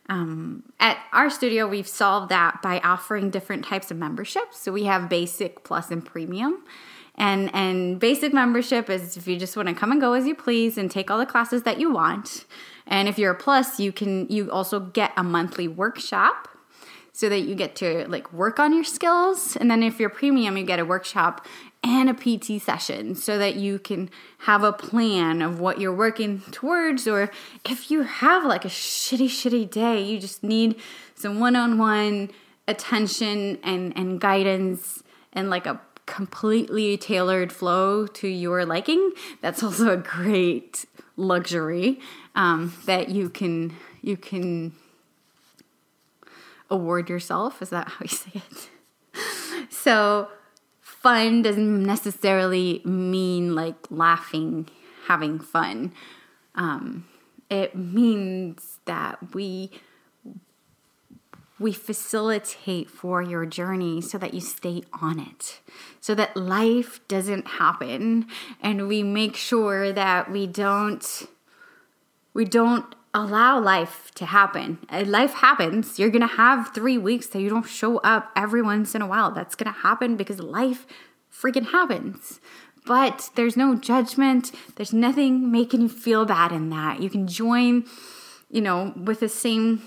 Um, 0.09 0.63
at 0.79 0.97
our 1.11 1.29
studio 1.29 1.67
we've 1.67 1.87
solved 1.87 2.29
that 2.29 2.61
by 2.61 2.79
offering 2.79 3.29
different 3.29 3.65
types 3.65 3.91
of 3.91 3.97
memberships. 3.97 4.59
So 4.61 4.71
we 4.71 4.85
have 4.85 5.09
basic 5.09 5.65
plus 5.65 5.91
and 5.91 6.05
premium. 6.05 6.63
And 7.15 7.53
and 7.53 7.99
basic 7.99 8.31
membership 8.31 8.89
is 8.89 9.17
if 9.17 9.27
you 9.27 9.37
just 9.37 9.57
want 9.57 9.67
to 9.69 9.75
come 9.75 9.91
and 9.91 9.99
go 9.99 10.13
as 10.13 10.27
you 10.27 10.35
please 10.35 10.77
and 10.77 10.89
take 10.89 11.09
all 11.09 11.17
the 11.17 11.25
classes 11.25 11.63
that 11.63 11.79
you 11.79 11.91
want. 11.91 12.45
And 12.85 13.09
if 13.09 13.17
you're 13.17 13.31
a 13.31 13.35
plus, 13.35 13.79
you 13.79 13.91
can 13.91 14.27
you 14.29 14.51
also 14.51 14.79
get 14.79 15.11
a 15.17 15.23
monthly 15.23 15.67
workshop 15.67 16.47
so 17.17 17.29
that 17.29 17.39
you 17.39 17.55
get 17.55 17.75
to 17.75 18.07
like 18.07 18.31
work 18.31 18.59
on 18.59 18.71
your 18.75 18.83
skills. 18.83 19.55
And 19.55 19.71
then 19.71 19.81
if 19.81 19.99
you're 19.99 20.07
premium, 20.07 20.55
you 20.55 20.63
get 20.63 20.77
a 20.77 20.85
workshop 20.85 21.47
and 21.83 22.11
a 22.11 22.13
PT 22.13 22.61
session 22.61 23.15
so 23.15 23.39
that 23.39 23.55
you 23.55 23.79
can 23.79 24.11
have 24.41 24.61
a 24.61 24.71
plan 24.71 25.41
of 25.41 25.59
what 25.59 25.81
you're 25.81 25.95
working 25.95 26.41
towards. 26.51 27.07
Or 27.07 27.31
if 27.65 27.89
you 27.89 28.03
have 28.03 28.45
like 28.45 28.65
a 28.65 28.67
shitty, 28.67 29.29
shitty 29.29 29.71
day, 29.71 29.99
you 29.99 30.19
just 30.19 30.43
need 30.43 30.79
some 31.15 31.39
one 31.39 31.55
on 31.55 31.79
one 31.79 32.29
attention 32.67 33.57
and, 33.63 33.97
and 33.97 34.21
guidance 34.21 35.01
and 35.33 35.49
like 35.49 35.65
a 35.65 35.81
completely 36.05 36.97
tailored 36.97 37.51
flow 37.51 38.05
to 38.05 38.27
your 38.27 38.63
liking. 38.63 39.09
That's 39.41 39.63
also 39.63 39.93
a 39.93 39.97
great 39.97 40.85
luxury 41.15 41.99
um, 42.35 42.75
that 42.85 43.09
you 43.09 43.31
can 43.31 43.75
you 44.03 44.17
can 44.17 44.73
award 46.69 47.09
yourself. 47.09 47.61
Is 47.61 47.69
that 47.69 47.87
how 47.87 47.97
you 48.01 48.09
say 48.09 48.31
it? 48.35 48.69
so 49.69 50.29
fun 50.81 51.41
doesn't 51.41 51.83
necessarily 51.83 52.81
mean 52.83 53.55
like 53.55 53.75
laughing, 53.89 54.67
having 55.05 55.39
fun. 55.39 55.93
Um, 56.55 57.05
it 57.49 57.75
means 57.75 58.79
that 58.85 59.33
we 59.33 59.71
we 61.59 61.73
facilitate 61.73 62.87
for 62.87 63.21
your 63.21 63.45
journey 63.45 63.99
so 63.99 64.19
that 64.19 64.33
you 64.33 64.41
stay 64.41 64.83
on 65.01 65.19
it, 65.19 65.59
so 65.99 66.13
that 66.13 66.37
life 66.37 66.99
doesn't 67.07 67.47
happen, 67.47 68.27
and 68.61 68.87
we 68.87 69.01
make 69.01 69.35
sure 69.35 69.91
that 69.91 70.31
we 70.31 70.45
don't 70.45 71.27
we 72.33 72.45
don't 72.45 72.93
allow 73.13 73.59
life 73.59 74.11
to 74.15 74.25
happen. 74.25 74.79
Uh, 74.89 75.03
life 75.05 75.33
happens. 75.33 75.97
You're 75.97 76.09
going 76.09 76.27
to 76.27 76.35
have 76.35 76.73
three 76.73 76.97
weeks 76.97 77.27
that 77.27 77.41
you 77.41 77.49
don't 77.49 77.67
show 77.67 77.97
up 77.99 78.31
every 78.35 78.61
once 78.61 78.95
in 78.95 79.01
a 79.01 79.07
while. 79.07 79.31
That's 79.31 79.55
going 79.55 79.73
to 79.73 79.79
happen 79.79 80.15
because 80.15 80.39
life 80.39 80.85
freaking 81.31 81.71
happens. 81.71 82.39
But 82.85 83.29
there's 83.35 83.57
no 83.57 83.75
judgment. 83.75 84.51
There's 84.75 84.93
nothing 84.93 85.51
making 85.51 85.81
you 85.81 85.89
feel 85.89 86.25
bad 86.25 86.51
in 86.51 86.69
that. 86.69 87.01
You 87.01 87.09
can 87.09 87.27
join, 87.27 87.85
you 88.49 88.61
know, 88.61 88.93
with 88.95 89.19
the 89.19 89.29
same 89.29 89.81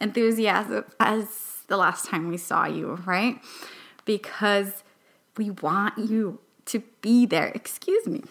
enthusiasm 0.00 0.84
as 0.98 1.62
the 1.68 1.76
last 1.76 2.06
time 2.06 2.28
we 2.28 2.36
saw 2.36 2.66
you, 2.66 2.96
right? 3.06 3.38
Because 4.04 4.82
we 5.36 5.50
want 5.50 5.98
you 5.98 6.40
to 6.66 6.82
be 7.00 7.26
there. 7.26 7.52
Excuse 7.54 8.06
me. 8.06 8.24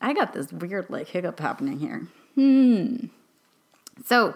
I 0.00 0.12
got 0.12 0.32
this 0.32 0.52
weird 0.52 0.88
like 0.90 1.08
hiccup 1.08 1.40
happening 1.40 1.78
here. 1.78 2.08
Hmm. 2.34 3.06
So, 4.04 4.34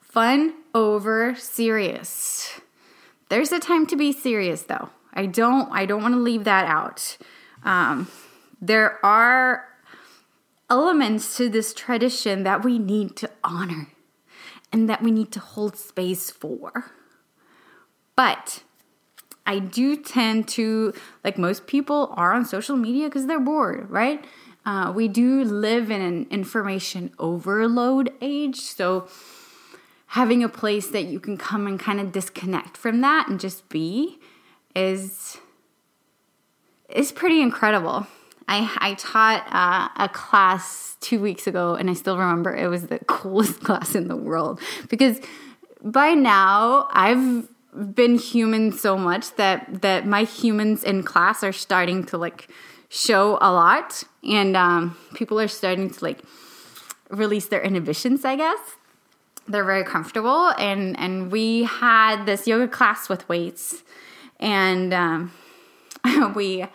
fun 0.00 0.54
over 0.74 1.34
serious. 1.34 2.60
There's 3.28 3.52
a 3.52 3.60
time 3.60 3.86
to 3.86 3.96
be 3.96 4.12
serious 4.12 4.62
though. 4.62 4.90
I 5.12 5.26
don't 5.26 5.70
I 5.72 5.86
don't 5.86 6.02
want 6.02 6.14
to 6.14 6.20
leave 6.20 6.44
that 6.44 6.66
out. 6.66 7.16
Um, 7.64 8.08
there 8.60 9.04
are 9.04 9.68
elements 10.70 11.36
to 11.36 11.48
this 11.48 11.72
tradition 11.72 12.42
that 12.42 12.64
we 12.64 12.78
need 12.78 13.16
to 13.16 13.30
honor 13.42 13.88
and 14.72 14.88
that 14.88 15.02
we 15.02 15.10
need 15.10 15.32
to 15.32 15.40
hold 15.40 15.76
space 15.76 16.30
for. 16.30 16.92
But 18.16 18.62
I 19.46 19.60
do 19.60 19.96
tend 19.96 20.46
to, 20.48 20.92
like 21.24 21.38
most 21.38 21.66
people 21.66 22.12
are 22.16 22.34
on 22.34 22.44
social 22.44 22.76
media 22.76 23.06
because 23.06 23.26
they're 23.26 23.40
bored, 23.40 23.88
right? 23.88 24.24
Uh, 24.68 24.92
we 24.92 25.08
do 25.08 25.42
live 25.44 25.90
in 25.90 26.02
an 26.02 26.26
information 26.30 27.10
overload 27.18 28.12
age, 28.20 28.56
so 28.56 29.08
having 30.08 30.44
a 30.44 30.48
place 30.48 30.88
that 30.88 31.04
you 31.04 31.18
can 31.18 31.38
come 31.38 31.66
and 31.66 31.80
kind 31.80 31.98
of 31.98 32.12
disconnect 32.12 32.76
from 32.76 33.00
that 33.00 33.28
and 33.30 33.40
just 33.40 33.66
be 33.70 34.18
is 34.76 35.38
is 36.90 37.12
pretty 37.12 37.40
incredible. 37.40 38.06
I 38.46 38.70
I 38.76 38.92
taught 38.92 39.46
uh, 39.50 39.88
a 40.04 40.10
class 40.10 40.98
two 41.00 41.18
weeks 41.18 41.46
ago, 41.46 41.74
and 41.74 41.88
I 41.88 41.94
still 41.94 42.18
remember 42.18 42.54
it 42.54 42.68
was 42.68 42.88
the 42.88 42.98
coolest 43.06 43.60
class 43.64 43.94
in 43.94 44.08
the 44.08 44.16
world 44.16 44.60
because 44.90 45.18
by 45.82 46.12
now 46.12 46.88
I've 46.90 47.48
been 47.94 48.18
human 48.18 48.72
so 48.72 48.98
much 48.98 49.34
that 49.36 49.80
that 49.80 50.06
my 50.06 50.24
humans 50.24 50.84
in 50.84 51.04
class 51.04 51.42
are 51.42 51.52
starting 51.52 52.04
to 52.04 52.18
like 52.18 52.50
show 52.88 53.38
a 53.40 53.52
lot, 53.52 54.02
and 54.22 54.56
um, 54.56 54.96
people 55.14 55.40
are 55.40 55.48
starting 55.48 55.90
to 55.90 56.04
like 56.04 56.20
release 57.10 57.46
their 57.46 57.62
inhibitions. 57.62 58.24
I 58.24 58.36
guess 58.36 58.58
they're 59.46 59.64
very 59.64 59.84
comfortable, 59.84 60.52
and 60.58 60.98
and 60.98 61.30
we 61.30 61.64
had 61.64 62.24
this 62.24 62.46
yoga 62.46 62.68
class 62.68 63.08
with 63.08 63.28
weights, 63.28 63.82
and 64.40 64.92
um, 64.94 65.32
we 66.34 66.66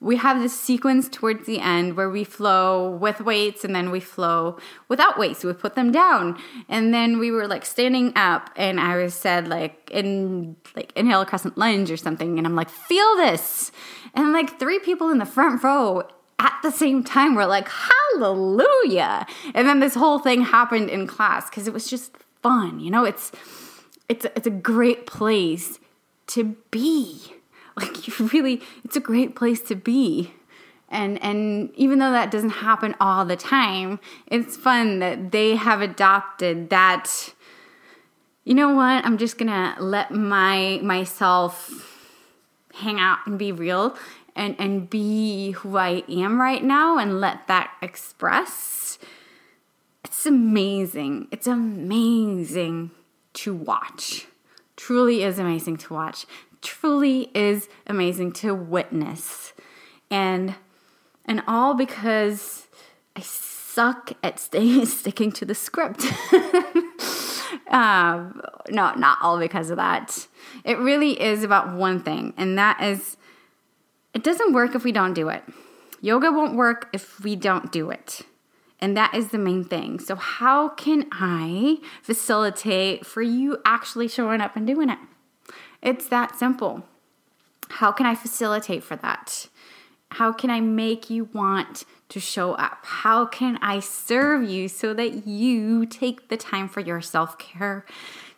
we 0.00 0.16
have 0.16 0.40
this 0.40 0.58
sequence 0.58 1.10
towards 1.10 1.46
the 1.46 1.60
end 1.60 1.94
where 1.94 2.08
we 2.08 2.24
flow 2.24 2.90
with 2.90 3.20
weights 3.20 3.64
and 3.64 3.74
then 3.74 3.90
we 3.90 4.00
flow 4.00 4.56
without 4.88 5.18
weights. 5.18 5.44
We 5.44 5.52
put 5.52 5.74
them 5.74 5.92
down. 5.92 6.40
And 6.70 6.92
then 6.92 7.18
we 7.18 7.30
were 7.30 7.46
like 7.46 7.66
standing 7.66 8.14
up 8.16 8.48
and 8.56 8.80
I 8.80 8.96
was 8.96 9.12
said 9.12 9.46
like 9.46 9.90
in 9.92 10.56
like 10.74 10.92
inhale 10.96 11.26
crescent 11.26 11.58
lunge 11.58 11.90
or 11.90 11.98
something. 11.98 12.38
And 12.38 12.46
I'm 12.46 12.56
like, 12.56 12.70
feel 12.70 13.16
this. 13.16 13.72
And 14.14 14.32
like 14.32 14.58
three 14.58 14.78
people 14.78 15.10
in 15.10 15.18
the 15.18 15.26
front 15.26 15.62
row 15.62 16.02
at 16.38 16.54
the 16.62 16.70
same 16.70 17.04
time 17.04 17.34
were 17.34 17.46
like, 17.46 17.68
hallelujah. 17.68 19.26
And 19.54 19.68
then 19.68 19.80
this 19.80 19.94
whole 19.94 20.18
thing 20.18 20.42
happened 20.42 20.90
in 20.90 21.06
class 21.06 21.48
because 21.48 21.66
it 21.66 21.72
was 21.72 21.88
just 21.88 22.16
fun. 22.42 22.80
You 22.80 22.90
know, 22.90 23.04
it's 23.04 23.32
it's 24.08 24.26
it's 24.36 24.46
a 24.46 24.50
great 24.50 25.06
place 25.06 25.78
to 26.28 26.56
be 26.70 27.34
like 27.76 28.06
you 28.06 28.26
really 28.28 28.60
it's 28.84 28.96
a 28.96 29.00
great 29.00 29.34
place 29.34 29.60
to 29.60 29.74
be 29.74 30.34
and 30.88 31.22
and 31.22 31.70
even 31.76 31.98
though 32.00 32.10
that 32.10 32.30
doesn't 32.30 32.50
happen 32.50 32.94
all 33.00 33.24
the 33.24 33.36
time 33.36 34.00
it's 34.26 34.56
fun 34.56 34.98
that 34.98 35.30
they 35.30 35.54
have 35.54 35.80
adopted 35.80 36.68
that 36.70 37.32
you 38.44 38.54
know 38.54 38.74
what 38.74 39.04
i'm 39.04 39.16
just 39.16 39.38
gonna 39.38 39.76
let 39.78 40.10
my 40.10 40.80
myself 40.82 41.89
hang 42.74 42.98
out 42.98 43.18
and 43.26 43.38
be 43.38 43.52
real 43.52 43.96
and 44.36 44.54
and 44.58 44.88
be 44.88 45.52
who 45.52 45.76
i 45.76 46.02
am 46.08 46.40
right 46.40 46.62
now 46.62 46.98
and 46.98 47.20
let 47.20 47.46
that 47.46 47.70
express 47.82 48.98
it's 50.04 50.24
amazing 50.26 51.26
it's 51.30 51.46
amazing 51.46 52.90
to 53.32 53.54
watch 53.54 54.26
truly 54.76 55.22
is 55.22 55.38
amazing 55.38 55.76
to 55.76 55.92
watch 55.92 56.26
truly 56.62 57.30
is 57.34 57.68
amazing 57.86 58.32
to 58.32 58.54
witness. 58.54 59.52
And 60.10 60.54
and 61.24 61.42
all 61.46 61.74
because 61.74 62.66
I 63.14 63.20
suck 63.20 64.12
at 64.22 64.40
staying 64.40 64.86
sticking 64.86 65.32
to 65.32 65.44
the 65.44 65.54
script. 65.54 66.04
um, 67.68 68.40
no, 68.68 68.94
not 68.94 69.18
all 69.22 69.38
because 69.38 69.70
of 69.70 69.76
that. 69.76 70.26
It 70.64 70.78
really 70.78 71.20
is 71.20 71.42
about 71.42 71.74
one 71.74 72.02
thing, 72.02 72.34
and 72.36 72.58
that 72.58 72.82
is 72.82 73.16
it 74.14 74.24
doesn't 74.24 74.52
work 74.52 74.74
if 74.74 74.84
we 74.84 74.92
don't 74.92 75.14
do 75.14 75.28
it. 75.28 75.44
Yoga 76.00 76.32
won't 76.32 76.56
work 76.56 76.88
if 76.92 77.20
we 77.20 77.36
don't 77.36 77.70
do 77.70 77.90
it. 77.90 78.22
And 78.80 78.96
that 78.96 79.14
is 79.14 79.28
the 79.28 79.38
main 79.38 79.64
thing. 79.64 80.00
So, 80.00 80.16
how 80.16 80.70
can 80.70 81.06
I 81.12 81.78
facilitate 82.02 83.04
for 83.04 83.20
you 83.20 83.58
actually 83.64 84.08
showing 84.08 84.40
up 84.40 84.56
and 84.56 84.66
doing 84.66 84.88
it? 84.88 84.98
It's 85.82 86.08
that 86.08 86.36
simple. 86.36 86.84
How 87.68 87.92
can 87.92 88.06
I 88.06 88.14
facilitate 88.14 88.82
for 88.82 88.96
that? 88.96 89.48
How 90.10 90.32
can 90.32 90.50
I 90.50 90.60
make 90.60 91.08
you 91.08 91.28
want 91.32 91.84
to 92.08 92.20
show 92.20 92.52
up? 92.54 92.78
How 92.82 93.24
can 93.24 93.58
I 93.62 93.80
serve 93.80 94.48
you 94.48 94.68
so 94.68 94.92
that 94.94 95.26
you 95.26 95.86
take 95.86 96.28
the 96.28 96.36
time 96.36 96.68
for 96.68 96.80
your 96.80 97.00
self-care 97.00 97.86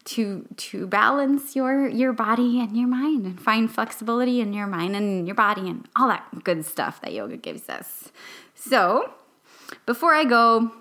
to 0.05 0.47
to 0.57 0.87
balance 0.87 1.55
your 1.55 1.87
your 1.87 2.13
body 2.13 2.61
and 2.61 2.77
your 2.77 2.89
mind 2.89 3.25
and 3.25 3.41
find 3.41 3.73
flexibility 3.73 4.41
in 4.41 4.53
your 4.53 4.67
mind 4.67 4.97
and 4.97 5.27
your 5.27 5.35
body 5.35 5.69
and 5.69 5.89
all 5.95 6.09
that 6.09 6.43
good 6.43 6.65
stuff 6.67 7.01
that 7.03 7.13
yoga 7.13 7.37
gives 7.37 7.69
us. 7.69 8.11
So, 8.55 9.13
before 9.87 10.13
I 10.13 10.25
go, 10.25 10.73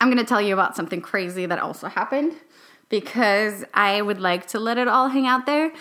I'm 0.00 0.08
going 0.08 0.18
to 0.18 0.24
tell 0.24 0.40
you 0.40 0.54
about 0.54 0.76
something 0.76 1.00
crazy 1.00 1.44
that 1.46 1.58
also 1.58 1.88
happened 1.88 2.34
because 2.88 3.64
I 3.74 4.00
would 4.00 4.20
like 4.20 4.46
to 4.48 4.58
let 4.58 4.78
it 4.78 4.88
all 4.88 5.08
hang 5.08 5.26
out 5.26 5.46
there 5.46 5.72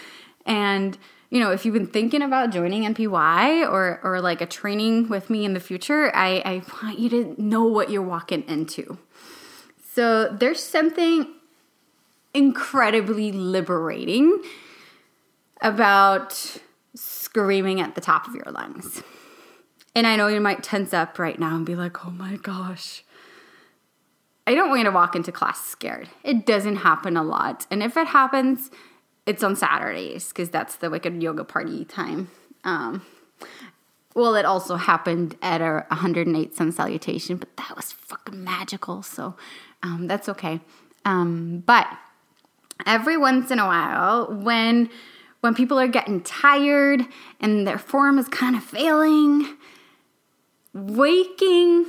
and 0.46 0.98
you 1.30 1.39
know, 1.39 1.52
if 1.52 1.63
you've 1.63 1.74
been 1.74 1.88
thinking 1.88 2.22
about 2.22 2.52
joining 2.52 2.84
NPY 2.92 3.70
or 3.70 4.00
or 4.04 4.22
like 4.22 4.42
a 4.42 4.46
training 4.46 5.10
with 5.10 5.30
me 5.30 5.46
in 5.46 5.54
the 5.54 5.60
future, 5.60 6.12
I, 6.15 6.42
I 6.44 6.62
want 6.82 7.00
you 7.00 7.10
to 7.10 7.42
know 7.42 7.63
what 7.63 7.92
you're 7.92 8.02
walking 8.02 8.44
into. 8.48 8.98
So 9.94 10.28
there's 10.30 10.63
something 10.63 11.28
incredibly 12.34 13.32
liberating 13.32 14.42
about 15.62 16.58
screaming 16.96 17.82
at 17.82 17.96
the 17.96 18.02
top 18.02 18.28
of 18.28 18.34
your 18.34 18.52
lungs. 18.52 19.04
And 19.96 20.08
I 20.08 20.15
know 20.15 20.28
you 20.28 20.39
might 20.39 20.63
tense 20.63 20.94
up 20.94 21.20
right 21.20 21.38
now 21.39 21.56
and 21.56 21.65
be 21.65 21.76
like, 21.76 22.06
oh 22.06 22.12
my 22.12 22.38
gosh. 22.38 23.04
I 24.48 24.56
don't 24.56 24.70
want 24.70 24.80
you 24.80 24.86
to 24.86 24.92
walk 24.92 25.15
into 25.15 25.32
class 25.32 25.63
scared. 25.63 26.10
It 26.24 26.46
doesn't 26.46 26.78
happen 26.78 27.18
a 27.18 27.24
lot. 27.24 27.68
And 27.70 27.84
if 27.84 27.98
it 27.98 28.08
happens, 28.08 28.72
it's 29.30 29.44
on 29.44 29.56
Saturdays 29.56 30.30
because 30.30 30.50
that's 30.50 30.78
the 30.78 30.89
Wicked 30.89 31.22
Yoga 31.22 31.44
Party 31.44 31.86
time. 31.86 32.32
Um, 32.63 33.04
well, 34.15 34.34
it 34.34 34.44
also 34.44 34.76
happened 34.76 35.38
at 35.44 35.62
our 35.62 35.86
108 35.89 36.56
Sun 36.56 36.72
Salutation, 36.72 37.38
but 37.38 37.56
that 37.58 37.76
was 37.76 37.92
fucking 37.92 38.44
magical. 38.44 39.04
So 39.04 39.36
um, 39.84 40.08
that's 40.08 40.28
okay. 40.30 40.62
Um, 41.06 41.62
but 41.63 41.88
every 42.88 43.18
once 43.18 43.52
in 43.52 43.60
a 43.60 43.68
while, 43.68 44.34
when 44.34 44.89
when 45.42 45.54
people 45.54 45.80
are 45.80 45.88
getting 45.88 46.22
tired 46.22 47.02
and 47.39 47.68
their 47.68 47.78
form 47.78 48.18
is 48.18 48.28
kind 48.30 48.56
of 48.56 48.63
failing, 48.63 49.58
waking 50.74 51.86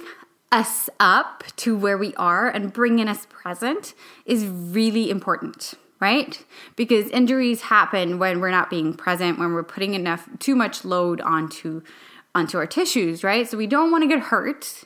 us 0.52 0.90
up 1.00 1.42
to 1.56 1.74
where 1.74 1.96
we 1.96 2.14
are 2.16 2.48
and 2.50 2.70
bringing 2.70 3.08
us 3.08 3.26
present 3.30 3.94
is 4.26 4.44
really 4.44 5.08
important 5.08 5.74
right? 6.00 6.42
Because 6.76 7.08
injuries 7.10 7.62
happen 7.62 8.18
when 8.18 8.40
we're 8.40 8.50
not 8.50 8.70
being 8.70 8.94
present, 8.94 9.38
when 9.38 9.52
we're 9.52 9.62
putting 9.62 9.94
enough 9.94 10.28
too 10.38 10.56
much 10.56 10.84
load 10.84 11.20
onto 11.20 11.82
onto 12.34 12.56
our 12.56 12.66
tissues, 12.66 13.24
right? 13.24 13.48
So 13.48 13.56
we 13.56 13.66
don't 13.66 13.90
want 13.90 14.02
to 14.02 14.08
get 14.08 14.20
hurt. 14.20 14.84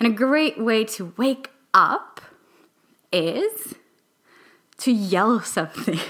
And 0.00 0.10
a 0.10 0.14
great 0.14 0.58
way 0.58 0.84
to 0.84 1.12
wake 1.18 1.50
up 1.74 2.20
is 3.12 3.74
to 4.78 4.92
yell 4.92 5.40
something. 5.42 6.00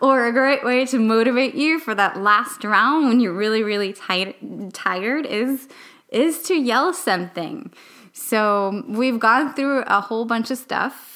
or 0.00 0.26
a 0.26 0.32
great 0.32 0.64
way 0.64 0.86
to 0.86 0.98
motivate 0.98 1.54
you 1.54 1.78
for 1.78 1.94
that 1.94 2.16
last 2.16 2.64
round 2.64 3.08
when 3.08 3.20
you're 3.20 3.32
really 3.32 3.62
really 3.62 3.92
tired 3.92 4.34
tired 4.72 5.26
is 5.26 5.68
is 6.08 6.42
to 6.42 6.54
yell 6.54 6.92
something. 6.92 7.72
So, 8.14 8.84
we've 8.88 9.18
gone 9.18 9.54
through 9.54 9.84
a 9.86 10.02
whole 10.02 10.26
bunch 10.26 10.50
of 10.50 10.58
stuff 10.58 11.11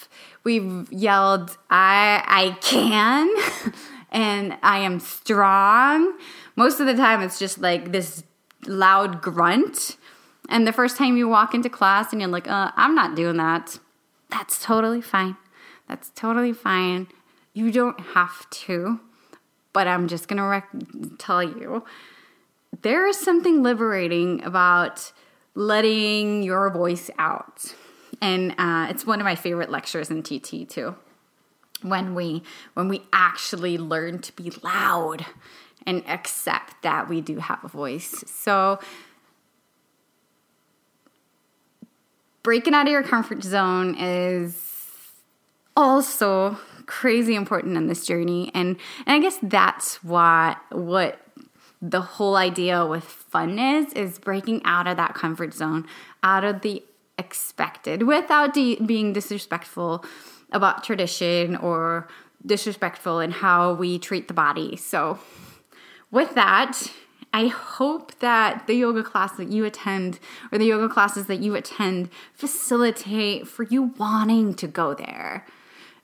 We've 0.46 0.87
yelled, 0.92 1.59
I, 1.70 2.22
I 2.24 2.56
can, 2.61 3.28
and 4.12 4.56
I 4.62 4.78
am 4.78 5.00
strong. 5.00 6.16
Most 6.54 6.78
of 6.78 6.87
the 6.87 6.94
time, 6.94 7.20
it's 7.20 7.40
just 7.40 7.59
like 7.59 7.90
this 7.90 8.22
loud 8.64 9.20
grunt. 9.22 9.96
And 10.48 10.64
the 10.64 10.72
first 10.72 10.96
time 10.96 11.16
you 11.16 11.26
walk 11.26 11.52
into 11.52 11.68
class 11.68 12.12
and 12.12 12.20
you're 12.20 12.30
like, 12.30 12.48
uh, 12.48 12.70
I'm 12.76 12.94
not 12.94 13.16
doing 13.16 13.38
that, 13.38 13.80
that's 14.30 14.62
totally 14.62 15.00
fine. 15.00 15.37
That's 15.88 16.11
totally 16.14 16.52
fine. 16.52 17.09
You 17.52 17.72
don't 17.72 17.98
have 18.14 18.48
to, 18.50 19.00
but 19.72 19.88
I'm 19.88 20.06
just 20.06 20.28
gonna 20.28 20.46
rec- 20.46 20.70
tell 21.18 21.42
you 21.42 21.85
there 22.82 23.04
is 23.09 23.18
something 23.18 23.64
liberating 23.64 24.44
about 24.44 25.11
letting 25.56 26.44
your 26.44 26.70
voice 26.70 27.11
out 27.18 27.74
and 28.20 28.55
uh, 28.59 28.87
it's 28.90 29.07
one 29.07 29.20
of 29.20 29.24
my 29.24 29.35
favorite 29.35 29.70
lectures 29.70 30.11
in 30.11 30.22
TT 30.22 30.68
too. 30.68 30.96
When 31.83 32.14
we 32.14 32.42
when 32.74 32.88
we 32.88 33.02
actually 33.12 33.79
learn 33.79 34.20
to 34.20 34.33
be 34.33 34.50
loud 34.62 35.26
and 35.87 36.02
accept 36.09 36.83
that 36.83 37.09
we 37.09 37.20
do 37.20 37.37
have 37.37 37.62
a 37.62 37.68
voice. 37.68 38.24
So 38.26 38.79
breaking 42.42 42.74
out 42.74 42.87
of 42.87 42.92
your 42.92 43.02
comfort 43.02 43.42
zone 43.42 43.96
is 43.98 44.62
also 45.76 46.59
crazy 46.87 47.35
important 47.35 47.76
in 47.76 47.88
this 47.88 48.07
journey 48.07 48.50
and 48.55 48.76
and 49.05 49.16
I 49.16 49.18
guess 49.18 49.38
that's 49.42 50.02
what 50.05 50.57
what 50.70 51.20
the 51.83 52.00
whole 52.00 52.37
idea 52.37 52.87
with 52.87 53.05
fun 53.05 53.59
is 53.59 53.92
is 53.94 54.18
breaking 54.18 54.62
out 54.64 54.87
of 54.87 54.96
that 54.96 55.14
comfort 55.14 55.52
zone 55.52 55.87
out 56.22 56.44
of 56.44 56.62
the 56.62 56.85
expected 57.18 58.02
without 58.02 58.55
de- 58.55 58.76
being 58.76 59.12
disrespectful 59.12 60.05
about 60.52 60.85
tradition 60.85 61.57
or 61.57 62.09
disrespectful 62.44 63.20
in 63.20 63.31
how 63.31 63.72
we 63.74 63.98
treat 63.98 64.29
the 64.29 64.35
body. 64.35 64.76
So, 64.76 65.18
with 66.11 66.35
that, 66.35 66.90
I 67.33 67.48
hope 67.48 68.18
that 68.20 68.66
the 68.66 68.74
yoga 68.74 69.02
class 69.02 69.33
that 69.33 69.48
you 69.48 69.64
attend 69.64 70.18
or 70.50 70.59
the 70.59 70.64
yoga 70.64 70.88
classes 70.88 71.26
that 71.26 71.40
you 71.40 71.55
attend 71.55 72.09
facilitate 72.33 73.46
for 73.46 73.64
you 73.64 73.94
wanting 73.98 74.55
to 74.55 74.66
go 74.66 74.94
there. 74.94 75.44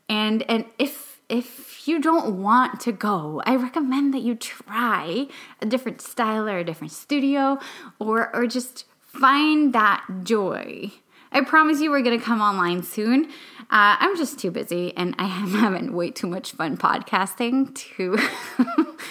And 0.08 0.42
and 0.48 0.66
if 0.78 1.20
if 1.28 1.88
you 1.88 2.00
don't 2.00 2.42
want 2.42 2.80
to 2.80 2.92
go, 2.92 3.42
I 3.46 3.56
recommend 3.56 4.12
that 4.12 4.20
you 4.20 4.34
try 4.34 5.26
a 5.60 5.66
different 5.66 6.02
style 6.02 6.48
or 6.48 6.58
a 6.58 6.64
different 6.64 6.92
studio 6.92 7.58
or 7.98 8.34
or 8.34 8.46
just 8.46 8.84
find 9.00 9.72
that 9.72 10.04
joy 10.24 10.90
I 11.32 11.40
promise 11.40 11.80
you 11.80 11.90
we're 11.90 12.02
going 12.02 12.18
to 12.18 12.24
come 12.24 12.40
online 12.40 12.82
soon. 12.82 13.24
Uh, 13.70 13.96
I'm 13.98 14.16
just 14.18 14.38
too 14.38 14.50
busy 14.50 14.94
and 14.96 15.14
I 15.18 15.24
am 15.42 15.50
having 15.52 15.94
way 15.94 16.10
too 16.10 16.26
much 16.26 16.52
fun 16.52 16.76
podcasting 16.76 17.74
to, 17.96 18.18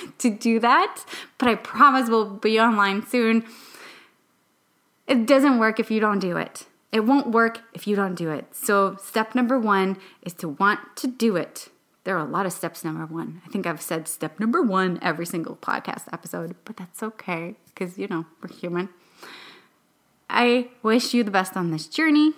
to 0.20 0.30
do 0.30 0.60
that. 0.60 1.04
But 1.40 1.50
I 1.50 1.56
promise 1.56 2.10
we'll 2.10 2.30
be 2.30 2.60
online 2.60 3.06
soon. 3.08 3.44
It 5.08 5.26
doesn't 5.26 5.58
work 5.58 5.80
if 5.80 5.90
you 5.90 6.00
don't 6.00 6.20
do 6.20 6.38
it. 6.38 6.68
It 6.92 7.06
won't 7.06 7.32
work 7.32 7.62
if 7.74 7.88
you 7.88 7.96
don't 7.96 8.16
do 8.16 8.32
it. 8.32 8.54
So, 8.54 8.98
step 9.02 9.34
number 9.34 9.58
one 9.58 9.98
is 10.24 10.34
to 10.36 10.50
want 10.50 10.80
to 10.98 11.08
do 11.08 11.38
it. 11.38 11.70
There 12.04 12.18
are 12.18 12.26
a 12.26 12.30
lot 12.30 12.46
of 12.46 12.52
steps, 12.52 12.84
number 12.84 13.06
one. 13.06 13.42
I 13.46 13.50
think 13.50 13.66
I've 13.66 13.82
said 13.82 14.08
step 14.08 14.40
number 14.40 14.62
one 14.62 15.00
every 15.02 15.26
single 15.26 15.56
podcast 15.56 16.12
episode, 16.12 16.56
but 16.66 16.76
that's 16.76 17.02
okay 17.02 17.56
because, 17.68 17.98
you 17.98 18.08
know, 18.08 18.26
we're 18.42 18.54
human. 18.54 18.90
I 20.32 20.70
wish 20.82 21.13
you 21.13 21.24
the 21.24 21.32
best 21.32 21.58
on 21.58 21.72
this 21.72 21.88
journey. 21.88 22.34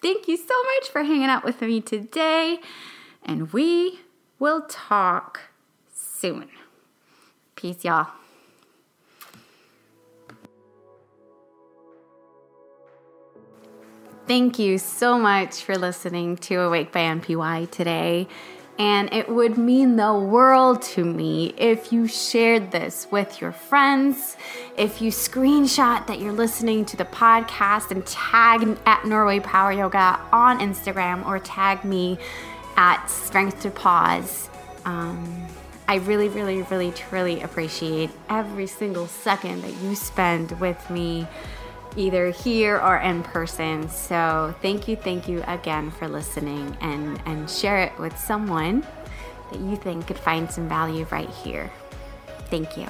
Thank 0.00 0.28
you 0.28 0.36
so 0.36 0.54
much 0.74 0.88
for 0.90 1.02
hanging 1.02 1.24
out 1.24 1.44
with 1.44 1.60
me 1.60 1.80
today, 1.80 2.60
and 3.22 3.52
we 3.52 4.00
will 4.38 4.62
talk 4.68 5.40
soon. 5.92 6.48
Peace, 7.56 7.84
y'all. 7.84 8.08
Thank 14.28 14.60
you 14.60 14.78
so 14.78 15.18
much 15.18 15.62
for 15.62 15.76
listening 15.76 16.36
to 16.38 16.60
Awake 16.60 16.92
by 16.92 17.00
NPY 17.00 17.70
today. 17.72 18.28
And 18.78 19.12
it 19.12 19.28
would 19.28 19.58
mean 19.58 19.96
the 19.96 20.14
world 20.14 20.82
to 20.82 21.04
me 21.04 21.54
if 21.58 21.92
you 21.92 22.06
shared 22.06 22.70
this 22.70 23.06
with 23.10 23.40
your 23.40 23.52
friends, 23.52 24.36
if 24.76 25.02
you 25.02 25.10
screenshot 25.10 26.06
that 26.06 26.20
you're 26.20 26.32
listening 26.32 26.84
to 26.86 26.96
the 26.96 27.04
podcast 27.04 27.90
and 27.90 28.04
tag 28.06 28.78
at 28.86 29.04
Norway 29.04 29.40
Power 29.40 29.72
Yoga 29.72 30.18
on 30.32 30.58
Instagram 30.58 31.26
or 31.26 31.38
tag 31.38 31.84
me 31.84 32.18
at 32.76 33.06
Strength 33.06 33.62
to 33.62 33.70
Pause. 33.70 34.48
Um, 34.84 35.46
I 35.86 35.96
really, 35.96 36.28
really, 36.28 36.62
really, 36.62 36.90
truly 36.92 37.42
appreciate 37.42 38.10
every 38.30 38.66
single 38.66 39.06
second 39.06 39.62
that 39.62 39.74
you 39.82 39.94
spend 39.94 40.52
with 40.60 40.88
me 40.88 41.26
either 41.96 42.30
here 42.30 42.78
or 42.78 42.96
in 42.98 43.22
person. 43.22 43.88
So 43.88 44.54
thank 44.62 44.88
you, 44.88 44.96
thank 44.96 45.28
you 45.28 45.42
again 45.46 45.90
for 45.90 46.08
listening 46.08 46.76
and, 46.80 47.20
and 47.26 47.48
share 47.48 47.78
it 47.78 47.98
with 47.98 48.16
someone 48.18 48.86
that 49.50 49.60
you 49.60 49.76
think 49.76 50.06
could 50.06 50.18
find 50.18 50.50
some 50.50 50.68
value 50.68 51.06
right 51.10 51.30
here. 51.30 51.70
Thank 52.48 52.76
you. 52.76 52.86